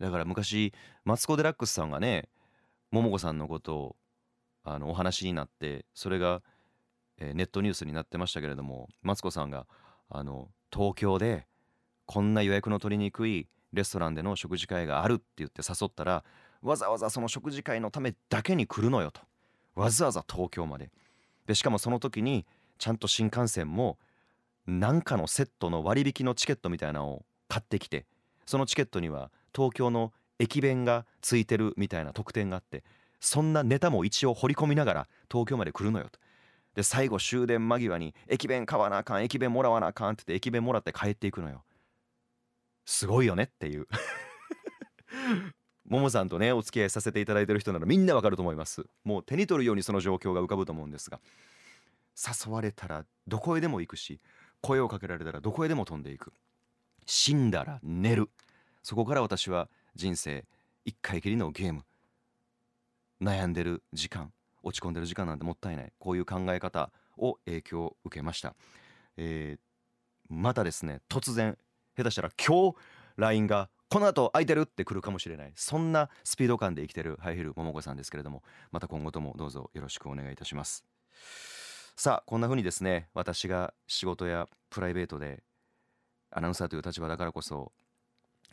[0.00, 2.28] だから昔マツコ・デラックスさんがね
[2.90, 3.96] 桃子さんのことを
[4.64, 6.42] あのお話になってそれが、
[7.18, 9.66] えネットニュースになってましたけれどもマツコさんが
[10.08, 11.46] あの東京で
[12.06, 16.24] こんな予約の取りにくいレストランでの食事会があるって言って誘ったら
[16.62, 19.20] わざわざその食事会のためだけに来るのよと。
[19.74, 20.90] わざわざ東京まで。
[21.46, 22.46] でしかもその時に
[22.78, 23.98] ちゃんと新幹線も
[24.66, 28.06] 何かのセットの割引のチケットみたいなのを買ってきて
[28.46, 32.82] そのチケットには東京の駅弁がついてるみたいな特典があって
[33.20, 36.18] そんなネタも一応掘り込みながら東京まで来るのよと。
[36.74, 41.64] で最後終電間際に駅弁買わなあかん駅弁もらわなあかんって言って駅弁もらって帰っていくのよ。
[42.84, 43.86] すごいよねっていう。
[45.88, 48.84] ももさんとねお付き合いさせていただいてる人ならみんなわかると思います。
[49.04, 51.20] もう手に取るようにその状況が浮かぶと思うんですが。
[52.14, 54.20] 誘われたらどこへでも行くし
[54.60, 56.32] 声をかけられたらどこへでも飛んでいく。
[57.06, 58.30] 死んだら寝る。
[58.82, 60.44] そこから私は人生
[60.84, 61.84] 一回きりのゲーム。
[63.20, 65.92] 悩んでる時間落ち込んでる時間なんてもったいない。
[65.98, 68.54] こういう考え方を影響を受けました、
[69.16, 69.60] えー、
[70.28, 71.56] またですね突然
[71.96, 72.76] 下手したら今日
[73.16, 74.62] LINE がこの後空いてる？
[74.62, 75.52] って来るかもしれない。
[75.54, 80.86] そんなスピード感で生きてるハイヒル桃子さんですけれどもまた今後ともどうぞよろしくお願いいたします。
[81.94, 85.42] さあこんな風にですね私が仕事やプライベートで
[86.30, 87.70] アナウンサーという立場だからこそ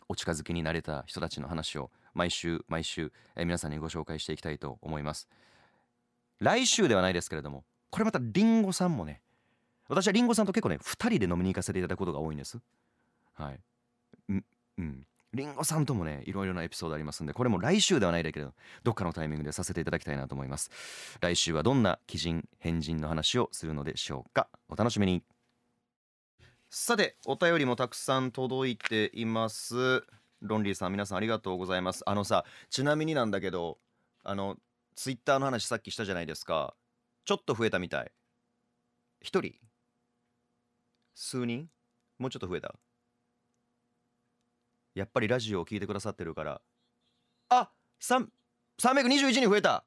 [0.08, 5.26] お近づきになれた人たちの話を毎週毎週、え皆さんにご紹介していきたいと思います。
[6.38, 9.22] 来週ではないですけれどもこれまたりんごさんもね
[9.88, 12.58] 私はりんごさんと結構ね2人で飲みに行かせていただくことが多いんです。
[13.32, 13.60] はい。
[14.28, 15.06] うん。
[15.32, 20.70] りんごさんともねいろいろなエピソードありますんでこれも来週ではないだけどどっかのタイミングでさせていただきたいなと思います。
[21.20, 24.48] 来週はどんな鬼人変人の話をするのでしょうか。
[24.68, 25.22] お楽しみに。
[26.68, 30.04] さてお便りもたくさん届いています。
[30.40, 32.02] ロンリーさん皆さんありがとうございます。
[32.06, 33.78] あのさちなみになんだけど
[34.24, 34.56] あの
[34.96, 36.74] ツイッターの話さっきしたじゃないですか。
[37.24, 38.10] ちょっと増えたみたい。
[39.20, 39.54] 一人？
[41.14, 41.68] 数人？
[42.18, 42.74] もうちょっと増えた？
[44.94, 46.60] やっぱりラジオを聞いてくださってるから。
[47.48, 48.30] あ三
[48.80, 49.84] 321に増えた。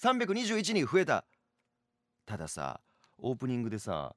[0.00, 1.24] 321に増えた。
[2.26, 2.80] たださ
[3.18, 4.14] オープニングでさ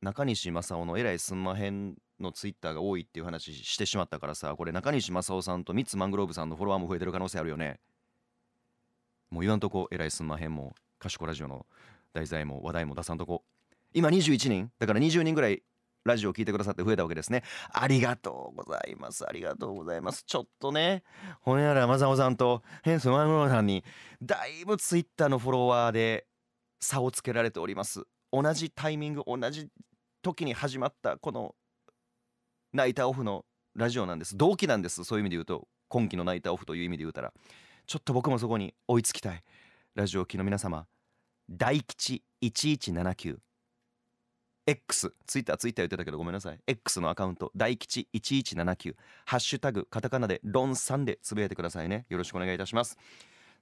[0.00, 7.80] 中西正夫の「えらいすんまへん」のツイッターが多いっていう話してしまったからさこれ中西正夫さんとミッツマングローブさんのフォロワーも増えてる可能性あるよね。
[9.30, 11.66] もう言わんとこえらいすんまへんも賢ラジオの
[12.12, 13.44] 題材も話題も出さんとこ。
[13.92, 14.72] 今21人。
[14.78, 15.62] だから20人ぐらい
[16.06, 17.42] ラジオを聞いてくださって増えたわけですね。
[17.72, 19.26] ありがとうございます。
[19.26, 20.24] ありがとうございます。
[20.24, 21.02] ちょっとね
[21.40, 23.84] ほんやらまさおさんとヘンスマングロさんに
[24.22, 26.26] だいぶツイッターのフォロワーで
[26.80, 28.04] 差をつけられております。
[28.32, 29.68] 同じタイミング同じ
[30.22, 31.54] 時に始まったこの
[32.72, 34.36] ナイターオフのラジオなんです。
[34.36, 35.04] 同期なんです。
[35.04, 37.32] そういう意味で言うと今期のナイターオフという意味で言うたら。
[37.86, 39.42] ちょっと僕もそこに追いつきたい。
[39.94, 40.86] ラジオ機の皆様
[41.48, 43.38] 大吉1179
[44.68, 46.58] X ツイッターツイッター言ってたけどごめんなさい。
[46.66, 52.04] X のアカウント大吉1179ハッシュタグカタカナでロンさんでつぶやいてくださいね。
[52.08, 52.98] よろしくお願いいたします。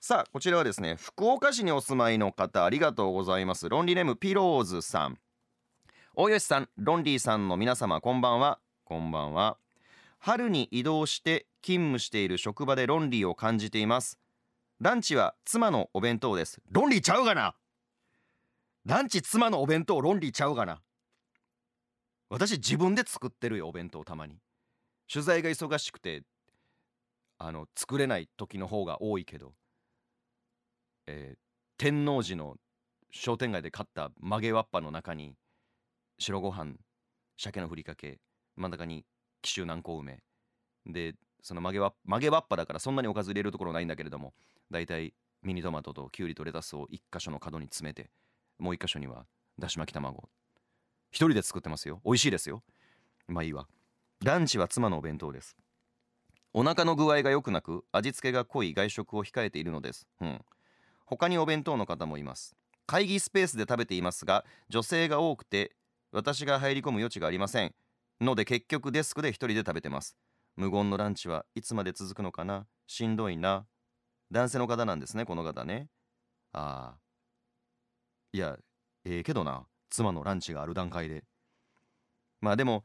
[0.01, 3.69] さあこちらはですね福岡市にお住まいの方ありがとうございます。
[3.69, 5.19] ロンリーネームピローズさん。
[6.15, 8.59] 大吉さんロンリーさんの皆様こんばんは。
[8.85, 9.59] こんばんは。
[10.21, 14.19] 春に移動して勤務している職場でロンリーを感じています。
[14.81, 16.63] ランチは妻のお弁当です。
[16.71, 17.55] ロンリーちゃうがな。
[18.87, 20.81] ランチ妻のお弁当ロンリーちゃうがな。
[22.35, 24.41] 私自分で作ってるよお弁当たまに。
[25.09, 26.24] 取材が忙しくて
[27.39, 29.53] あの作れない時の方が多いけど、
[31.07, 31.39] えー、
[31.78, 32.57] 天王寺の
[33.12, 35.37] 商店街で買った曲げわっぱの中に
[36.18, 36.74] 白ご飯
[37.37, 38.18] 鮭のふりかけ
[38.57, 39.05] 真ん中に
[39.41, 40.18] 紀州南高梅
[40.87, 44.32] でその曲げわ曲げわっぱだからそんなにおかず入れるところないんだけれども
[44.72, 45.14] だいたい
[45.45, 48.11] ミニトマトときゅうりとレタスを1箇所の角に詰めて
[48.59, 49.26] もう1箇所には
[49.57, 50.28] だし巻き卵
[51.15, 52.01] 一人で作ってますよ。
[52.05, 52.65] 美味しいですよ。
[53.29, 53.69] まあいいわ。
[54.25, 55.57] ランチは妻のお弁当です。
[56.53, 60.09] お腹の具合が良くなく味付けが濃い外食を控えているのです。
[60.21, 60.45] うん。
[61.07, 62.57] 他にお弁当の方もいます。
[62.89, 65.77] 会議スペースで食べていますが女性が多くて
[66.11, 67.73] 私が入り込む余地がありません。
[68.21, 70.17] ので結局デスクで一人で食べてます。
[70.57, 72.67] 無言のランチはいつまで続くのかな？
[72.89, 73.67] しんどいな。
[74.33, 75.87] 男性の方なんですねこの方ね。
[76.53, 76.99] ああ
[78.33, 78.57] いや
[79.05, 79.65] ええー、けどな。
[79.95, 81.24] 妻のランチがある段階で。
[82.40, 82.84] まあでも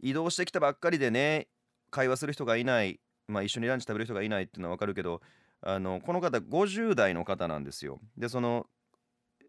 [0.00, 1.48] 移動してきたばっかりでね
[1.90, 5.20] 会話する人がいないまあ一緒にランチ食べる人がいないっていうのは分かるけど
[5.62, 8.00] あのこの方50代の方なんですよ。
[8.16, 8.66] でその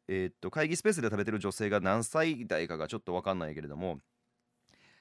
[0.07, 3.99] えー、っと会議スペースで食べてる女性が何歳代かがちょっと分かんないけれども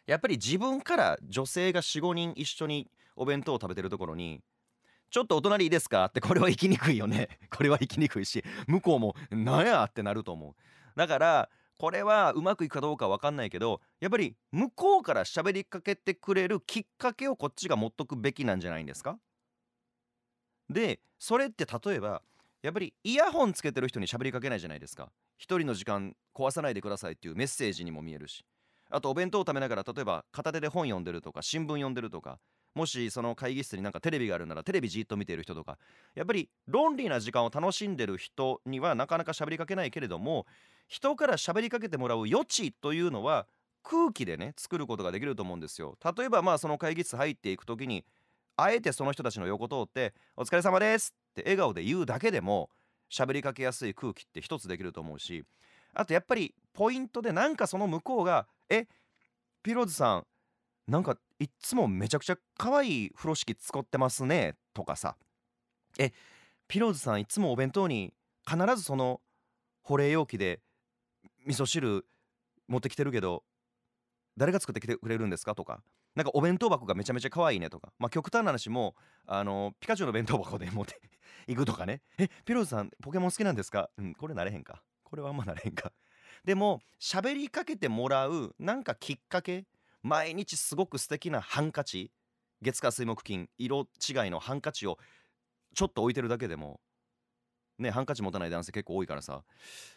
[0.06, 4.40] やっぱり自分から女性が45人一緒にお弁当を食べてるところに
[5.10, 7.28] ちょっとお隣いいですかってこれは行きにくいよね。
[7.50, 10.54] これは行きにくいし向こうもなんやってなると思う。
[10.96, 19.18] だからこれはうまくいくかどうか分かんないけどやっぱり向こうから喋りかけてくれるきっかけをこっちが持っとくべきなんじゃないんですか？
[20.70, 22.22] でそれって例えば
[22.62, 25.10] やっぱりイヤホンつけてる人に喋りかけないじゃないですか。
[25.36, 28.44] 一人の時間壊さないでくださいっていうメッセージにも見えるし。
[28.90, 32.38] あとお弁当を食べながら例えば片手で本読んでるとか新聞読んでるとか
[32.74, 35.78] もしその会議室になんかテレビがあるならテレビじっと見ている人とか
[36.14, 40.46] やっぱり論理な時間を楽しんでる人にはなかなか喋りかけないけれども
[40.88, 43.46] 人から喋りかけてもらう余地というのは
[43.82, 45.96] 空気でね作ることができると思うんですよ。
[46.16, 48.04] 例えばまあその会議室入っていく時に
[48.56, 52.70] あえてその人たちの横通って「お疲れ様です」って笑顔で言うだけでも
[53.10, 55.44] 喋りかけやすい空気って一つできると思うし
[55.92, 58.86] あとやっぱりポイントでなんかその向こうが「え
[59.62, 60.26] ピローズさん
[60.86, 65.16] なんかいっつもめちゃくちゃ可愛い風呂敷使ってますね」とかさ
[65.98, 66.12] 「え
[66.68, 68.12] ピローズさんいつもお弁当に
[68.46, 69.20] 必ずその
[69.82, 70.60] 保冷容器で
[71.46, 72.06] 味噌汁
[72.68, 73.44] 持ってきてるけど
[74.36, 75.54] 誰が作ってきてくれるんですか？
[75.54, 75.82] とか
[76.14, 77.92] なんかお弁当箱がめちゃめちゃ可愛いねとか。
[77.98, 78.94] まあ極端な話も
[79.26, 81.00] あのピカチュウの弁当箱で持って
[81.46, 84.82] いくとかねえピローズさんポケモン好きなんですかうんこれなれへんか。
[85.02, 85.92] これはあんまなれへんか
[86.44, 89.66] でも喋りかけてもらうなんかきっかけ
[90.04, 92.12] 毎日すごく素敵なハンカチ
[92.62, 94.98] 月火水木金色違いのハンカチを
[95.74, 96.80] ちょっと置いてるだけでも
[97.78, 99.42] ねハンカチ持たない男性結構多いからさ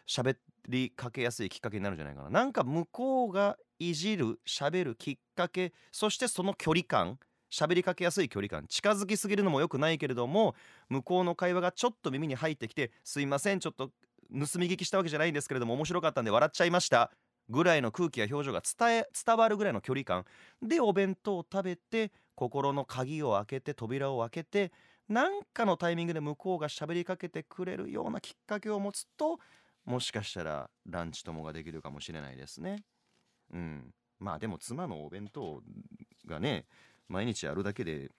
[0.07, 0.37] 喋
[0.69, 2.29] りかけやすいきっかけになるんじゃないかな。
[2.29, 7.19] なんか向こうがいじる喋るきっかけそしてその距離感
[7.51, 10.55] 喋りかけやすい距離感近づきすぎるのも良くないけれども
[10.89, 13.91] 向こうの会話がちょっと耳に入ってきてすいませんちょっと
[14.31, 17.11] 盗み聞きしたわけじゃないんですけれども面白かったんで笑っちゃいました。
[17.49, 20.25] ぐらいの空気や表情が伝え伝わるぐらいの距離感
[20.61, 24.71] でお弁当を食べて心の鍵を開けて扉を開けて
[25.09, 29.39] 何かのタイミングで向こうが喋りかけてくれるようなきっかけを持つと
[29.85, 32.83] もしかしたらランチ友ができるかもしれないですね。
[33.53, 35.61] うん、まあでも妻のお弁当
[36.25, 36.65] がね
[37.07, 38.11] 毎日あるだけで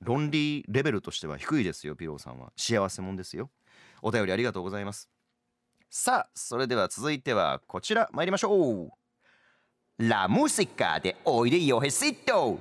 [0.00, 2.52] 論理レベルとしては低いですよピローさんは。
[2.56, 3.50] 幸せもんですよ。
[4.02, 5.11] お便りありがとうございます。
[5.94, 8.90] さあそれでは続いてはこちら参りましょう
[9.98, 12.58] La música de hoy de Yohecito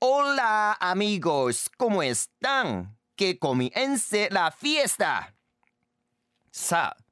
[0.00, 2.94] Hola amigos, ¿cómo están?
[3.16, 5.32] Que comience la fiesta
[6.52, 7.09] さあ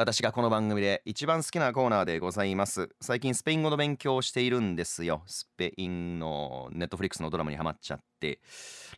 [0.00, 2.88] 私がこの番組で一番好きなコーナーでございます。
[3.02, 5.20] 最近スペイン語の勉強をしているんですよ。
[5.26, 8.40] スペインのネットフリックスのドラマにハマっちゃって。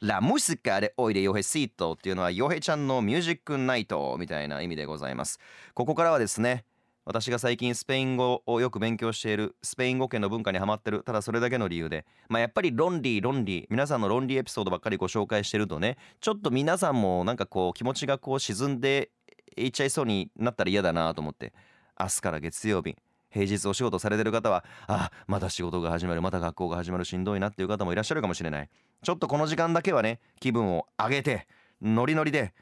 [0.00, 5.40] ラムスカでおいでヨヘシートっていうのはヨヘちゃんのミュージックナイトみたいな意味でございます。
[5.74, 6.64] ここからはですね
[7.04, 19.10] 私が最近スペイン語をよく勉強しているスペイン語圏の文化にハマってるただそれだけの理由でまあやっぱり論理論理皆さんの論理エピソードばっかりご紹介してるとねちょっと皆さんもなんかこう気持ちがこう沈んで
[19.56, 21.52] いっちゃいそうになったら嫌だなと思って。
[21.98, 22.96] 明日から月曜日
[23.30, 28.68] 平日お仕事されてる方はあまた仕事が始まるまた学校が始まるしんどいなっていう方もいらっしゃるかもしれない。
[29.02, 31.46] ちょっとこの時間だけはね気分を上げて
[31.80, 32.52] ノリノリで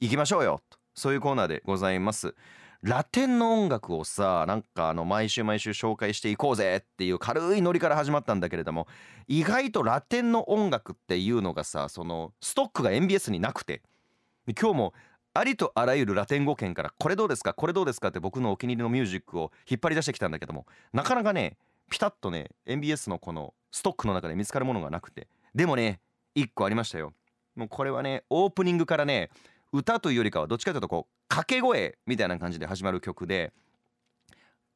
[0.00, 2.34] 行きましょうよとそういうコーナーでございます。
[2.80, 8.86] ラテンの音楽をさなんかあの毎週毎週紹介していこうぜっていう軽いノリから始まったんだけれども
[9.26, 13.82] 意外とラテンの音楽っていうのがさそのストックが MBS になくて。
[14.58, 14.94] 今日も
[15.34, 17.54] ありとあらゆるラテン語圏からこれどうですか？
[17.54, 18.08] これどうですか？
[18.08, 21.56] って僕のお気に入りのミュージックを引っ張り出してきたんだけどもなかなかね
[21.90, 25.28] ピタッとね MBS のこのストックの中で見つかるものがなくて。
[25.54, 26.00] でもね
[26.36, 27.12] 1個ありましたよ。
[27.56, 29.30] もうこれはねオープニングからね
[29.72, 33.52] 歌というよりかはどっちかというとこう掛け声みたいな感じで始まる曲で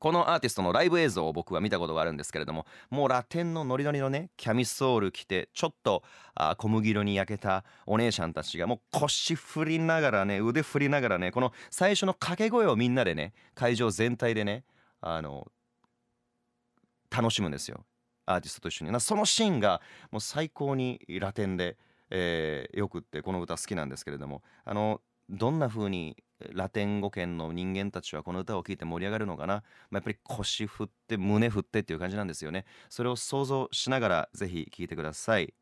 [0.03, 6.03] このアーティストのライブ映像を僕は見たことがあるんですけれどももうラテンのノリノリのねキャミソール着てちょっと
[6.34, 14.64] あ小麦色に焼けたお姉ちゃんたちがもう腰振りながらね腕振りながらねこの最初の掛け声をみんなでね会場全体でね
[15.00, 15.46] あの
[17.09, 17.84] 楽しむんですよ。
[18.26, 19.00] アーティストと一緒に。
[19.00, 19.80] そのシーンが
[20.11, 21.76] もう最高にラテンで、
[22.11, 25.00] えー、よくってこの歌好きなんですけれどもあの
[25.31, 26.16] どんな風に
[26.51, 29.62] ラテン語圏の人間たちはこの歌を聴いて盛り上がるのかな、まあ、
[29.97, 32.64] やっぱり腰振って胸振ってっていう感じなんですよね。
[32.89, 35.55] それを想像しながらぜひ聴いてください。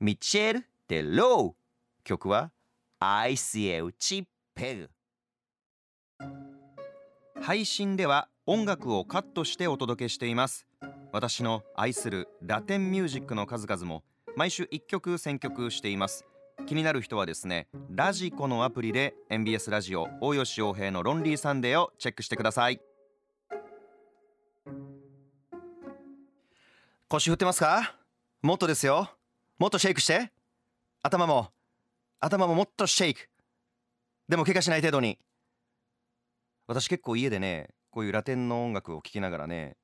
[0.00, 2.50] ミチェル・デ・ロー曲は
[3.00, 4.90] ICL チペグ
[7.40, 10.66] 配信では音楽をカットしてお届けしています。
[11.12, 14.02] 私の愛するラテンミュージックの数々も
[14.36, 16.24] 毎週1曲選曲しています。
[16.66, 22.80] 気になる人はですねラジコのアプリで MBS ラジオ大吉洋平のロンリーサンデーをチェックしてください。
[27.08, 27.94] 腰振ってますか？
[28.40, 29.10] もっとですよ。
[29.58, 30.32] もっとシェイクして。
[31.02, 31.48] 頭も
[32.20, 33.28] 頭ももっとシェイク。
[34.28, 35.18] でも怪我しない程度に。
[36.66, 39.76] 私結構家でねこういうラテンの音楽を聴きながらね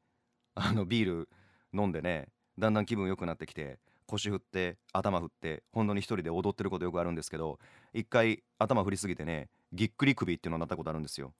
[0.55, 1.29] あのビール
[1.75, 7.59] 飲んでねだんだん気分良くなってきて腰振って頭振って本当に一人で踊ってることよくあるんですけど
[7.95, 11.33] 一回頭振りすぎてねぎっくり首っていうのになったことあるんですよ。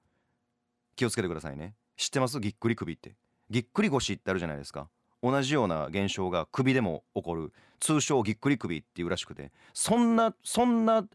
[0.95, 1.75] 気をつけてくださいね。
[1.97, 2.39] 知ってます？
[2.39, 3.15] ぎっくり首って。
[3.51, 4.89] ぎっくり腰ってあるじゃないですか。
[5.23, 7.53] 同じような現象が首でも起こる。
[7.81, 9.51] 通称ぎっくり首っていうらしくて。
[9.73, 11.07] そんなそんな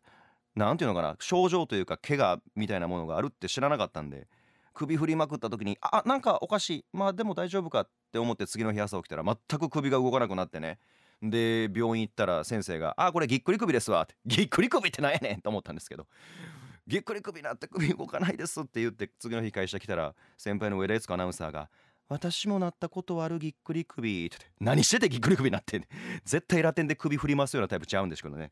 [0.55, 4.27] なんていうのかな症状というか怪我みたいなものがあるって知らなかったんで
[4.73, 6.85] 首振りまくった時にあなんかおかしい。
[6.93, 10.79] まあでも大丈夫かって思って次の日朝起きたら全く首が動かなくなってね
[11.21, 16.07] で病院行ったら先生が「あこれぎっくり首ですわ」って「ぎっくり首ってなんやねん」と思ったんですけど
[16.87, 21.69] 「ぎっくり首なって首動かないです」って言って次の日会社来たら先輩の上田悦子アナウンサーが
[22.09, 25.85] 「私もなったことあるぎっくり首」って何しててぎっくり首なってん
[26.25, 28.51] 絶対ラテンで首振りますようなタイプちゃうんですけどね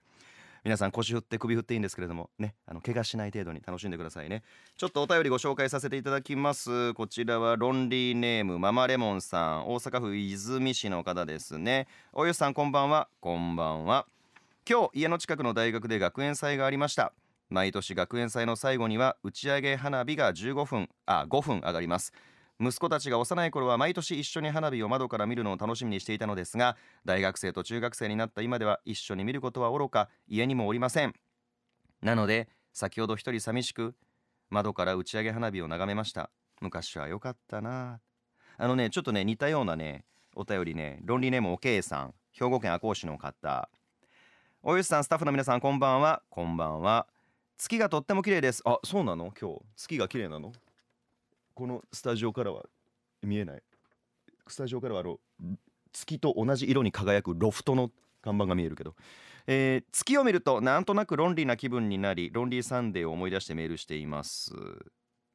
[0.64, 4.44] 皆さん腰振って首振っていいんですけれどもねあの怪我しない程度に楽しんでくださいね。
[4.78, 6.94] ちょっとお便りご紹介させていただきます。
[6.94, 9.70] こちらはロンリーネームママレモンさん。
[9.70, 11.88] 大阪府泉市の方ですね。
[12.14, 13.08] およさんこんばんは。
[13.20, 14.06] こんばんは。
[14.70, 17.14] 今日家の近くの大学で学園祭がありました。
[17.50, 22.14] 毎年学園祭の最後には打ち上げ花火が15分あ5分上がります。
[22.64, 31.16] 息子たちが幼い頃は毎年一緒に花火を窓から見るのを楽しみにしていたのですが大学生と中学生になった今では一緒に見ることはおろか家にもおりません。
[32.04, 33.96] なので先ほど一人寂しく
[34.52, 36.30] 窓から打ち上げ花火を眺めました。
[36.62, 38.00] 昔は良かったな。
[38.58, 40.06] あのねちょっとね似たようなね
[40.36, 43.70] お便りねロンリーネームおけいさん兵庫県赤穂市の方。
[44.62, 46.22] およしさんスタッフの皆さんこんばんは。
[46.30, 47.08] こんばんは。
[47.58, 48.62] 月がとっても綺麗です。
[48.66, 49.34] あそうなの？
[49.42, 49.62] 今日。
[49.76, 50.54] 月が綺麗なの？
[51.54, 52.64] このスタジオからは
[53.22, 53.62] 見えない。
[54.48, 55.20] スタジオからはあの
[55.94, 57.92] 月と同じ色に輝くロフトの
[58.22, 58.96] 看板が見えるけど、
[59.48, 64.54] えー、月を見るとなんとなくロンリーな気分になりロンリーサンデーを思い出してメールしています。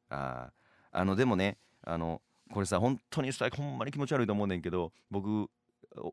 [0.09, 0.51] あ
[0.93, 5.49] あのでもねあのこれさ本当にさほんまに気持ち悪いと思うねんけど僕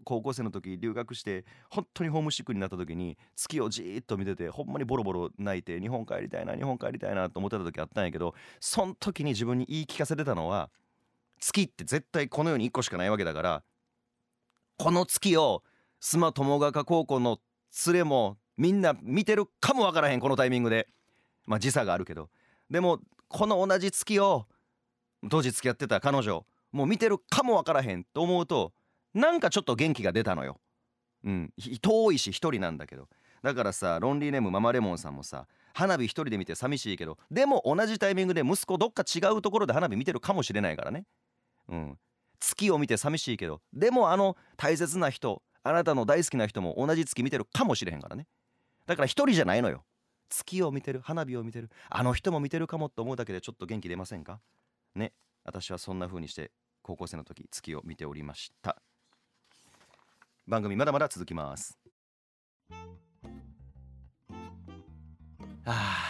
[0.04, 10.70] 高校生の時留学して本当にホームシックになった時に月をじーっと見ててほんまにボロボロ泣いて日本帰りたいな日本帰りたいなと思ってた時あったんやけどその時に自分に言い聞かせてたのは
[11.40, 13.64] 月って絶対この世に1個しかないわけだから
[14.78, 15.64] この月を
[16.02, 17.40] 須磨友ヶ丘高校の
[17.88, 20.88] 連れもみんな見てるかもわからへんこのタイミングで。
[21.46, 22.30] まあ時差があるけど。
[22.70, 24.48] でもこの同じ月を
[25.30, 28.74] 当時付き合ってた彼女もう見てるかもわからへんと思うと
[29.14, 30.60] なんかちょっと元気が出たのよ。
[31.24, 33.08] うん、遠いし一人なんだけど。
[33.42, 41.06] だからさロンリーネームママレモンさんもさ花火一人で見て寂しいけどでも同じタイミングで息子どっか違うところで花火見てるかもしれないからね。
[41.68, 41.98] うん、
[42.40, 48.28] 月を見て寂しいけどでもあの大切な人あなたの大好きな人も同じ月見てるかもしれへんからね。
[48.86, 49.84] だから一人じゃないのよ。
[50.30, 54.40] 月を見てる花火を見てるあの人も見てるかもって思うだけでちょっと元気出ませんか？
[54.96, 55.12] ね。
[55.44, 56.52] 私はそんな風にして
[56.82, 58.82] 高校生の時月を見ておりました。
[60.48, 61.80] 番組まだまだ続きます。
[65.66, 66.06] あ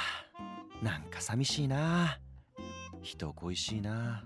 [0.81, 2.19] ーなんか寂しいな。
[3.01, 4.23] 人恋しいな。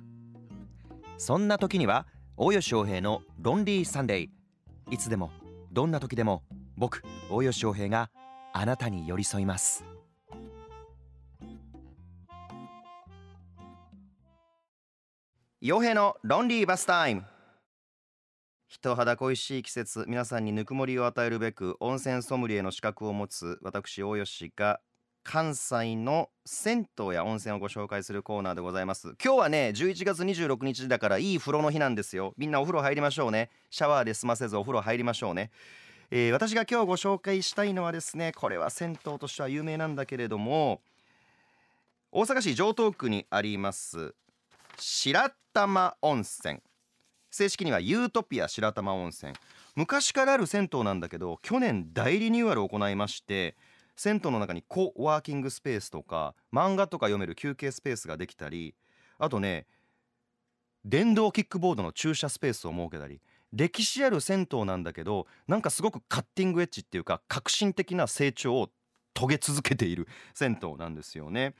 [1.17, 5.31] そんな時には大吉翔平の「Lonely Sunday」いつでも
[5.71, 6.43] どんな時でも
[6.77, 8.09] 僕大吉翔平が
[8.53, 9.83] あなたに寄り添います。
[15.59, 17.25] 翔平の Lonely Bath Time。
[18.67, 24.81] 人肌恋しい季節皆さんにぬくもりを与えるべく温泉ソムリエの資格を持つ私大吉が
[25.23, 29.15] 関西の銭湯や温泉をご紹介するコーナーでございます。
[29.23, 32.33] 今日はね11月26日だからいい風呂の日なんですよ。
[32.37, 33.49] みんなお風呂入りましょうね。
[33.69, 35.49] シャワーで済ませずお風呂入りましょうね。
[36.11, 40.81] えー、私が今日ご紹介したいのはですねこれは銭湯としては有名なんだけれども
[42.11, 44.13] 大阪市城東区にあります
[44.77, 46.61] 白玉温泉。
[47.29, 49.33] 正式にはユートピア白玉温泉。
[49.75, 53.55] 昔からある銭湯なんだけど去年大リニューアルを行いまして
[53.95, 58.73] 銭湯の中にコワーキングスペースとか漫画とか読める休憩スペースができたり
[59.19, 59.67] あとね
[60.83, 63.21] 電動キックボードの駐車スペースを設けたり
[63.53, 68.69] 歴史ある銭湯なんだけどなんかすごくカッティングエッジっていうか革新的な成長を
[69.13, 71.55] 遂げ続けている銭湯なんですよね。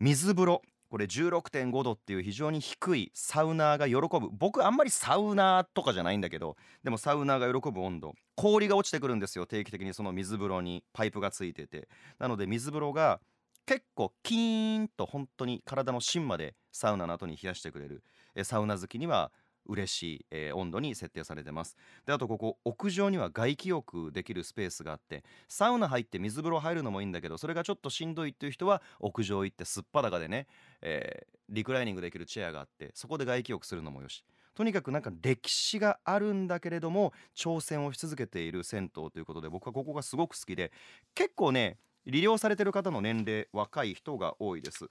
[0.00, 0.62] 水風呂。
[0.94, 4.28] これ16.5度っていう非常に低いサウナーが喜ぶ。
[4.30, 8.14] 僕あんまりサウナーとかじゃないんだけどでもサウナーが喜ぶ温度。
[8.36, 9.44] 氷が落ちてくるんですよ。
[9.44, 11.88] 定期的にその水風呂にパイプがついてて。
[12.20, 13.18] なので水風呂が
[13.66, 18.04] 結構キーンと本当に体の芯までサウナの後に冷やしてくれる。
[18.44, 19.32] サウナ好きには
[19.66, 21.76] 嬉しい、えー、温度に設定されてます。
[22.06, 30.46] であとここ屋上には外気浴できるスペースがあってサウナ入って水風呂入るのもいいんだけどそれがちょっとしんどいっていう人は屋上行ってすっぱだかでね、
[30.82, 34.24] えー、リクライニングできるチェアがあってそこで外気浴するのもよし。
[34.54, 40.70] とにかくなんか歴史があるんだけれども挑戦をし続けている銭湯ということで僕はここがすごく好きで
[41.14, 44.88] 結構ね利用されてる方の年齢若い人が多いです。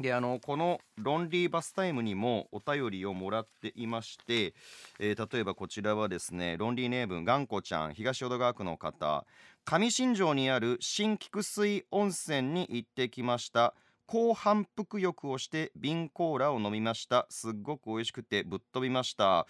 [0.00, 4.54] であのこの「ロンリーバスタイム」にもお便りをもらっていまして、
[4.98, 9.26] えー、例えばこちらはですねロンリーネーブン頑固ちゃん東淀川区の方。
[9.64, 13.74] 上新庄にある新菊水温泉に行ってきました。
[14.06, 17.26] 高反復浴をして瓶コーラを飲みました。
[17.30, 19.46] すっごく美味しくてぶっ飛びました。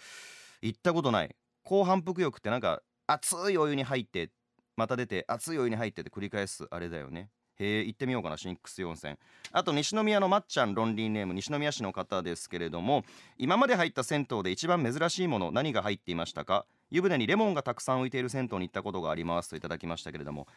[0.61, 1.35] 行ったことない。
[1.63, 4.31] 高反復浴ってなんか熱いお湯に入って
[4.75, 7.29] また出て熱いお湯に入ってって繰り返すあれだよね。
[7.59, 9.15] へえ行ってみようかな新クス温泉
[9.51, 13.03] あと西宮のまっちゃんロンリーネーム西宮市の方ですけれども
[13.37, 16.65] 今まで入った銭湯で一番珍しいもの何が入っていましたか？
[16.89, 20.47] 湯船にレモンがたくさん浮いている銭湯に行ったことがありますといただきましたけれども。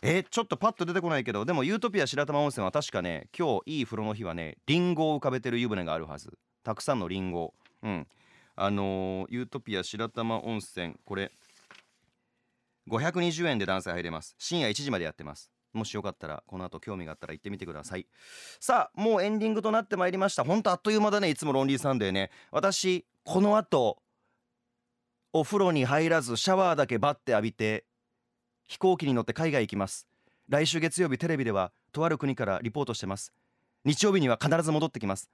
[0.00, 6.38] えちょっとパッと出てこないけどでもユートピア白玉温泉は確かね今日いい風呂の日はねリンゴを浮かべてる湯船があるはず。
[6.62, 7.52] たくさんのリンゴ。
[7.82, 8.06] うん。
[8.54, 11.32] あのー、ユートピア白玉温泉これ
[12.88, 14.36] 520円で男性入れます。
[14.38, 15.50] 深夜1時までやってます。
[15.72, 18.06] もしよかったらこの後興味があったら行ってみてください。
[18.60, 20.44] さあもうエンディングとなってまいりました。
[20.44, 21.30] ほんとあっという間だね。
[21.30, 22.30] いつも Lonely Sunday ね。
[22.50, 24.02] 私この後
[25.32, 27.84] お風呂に入らずシャワーだけバッて浴びて
[28.66, 30.08] 飛行機に乗って海外行きます。
[30.48, 33.32] 来週月曜日テレビではとある国からリポートしてます。
[33.84, 35.30] 日曜日には必ず戻ってきます。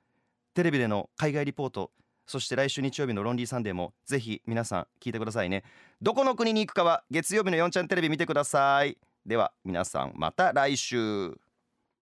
[0.55, 1.91] テレビでの海外リポート
[2.27, 5.63] そして来週日曜日のロンリーサンデーもぜひ皆さん聞いてくださいね。
[6.01, 8.97] どこの国に行くかは月曜日の4ちゃんテレビ見てください。
[9.27, 11.44] では皆さんまた来週。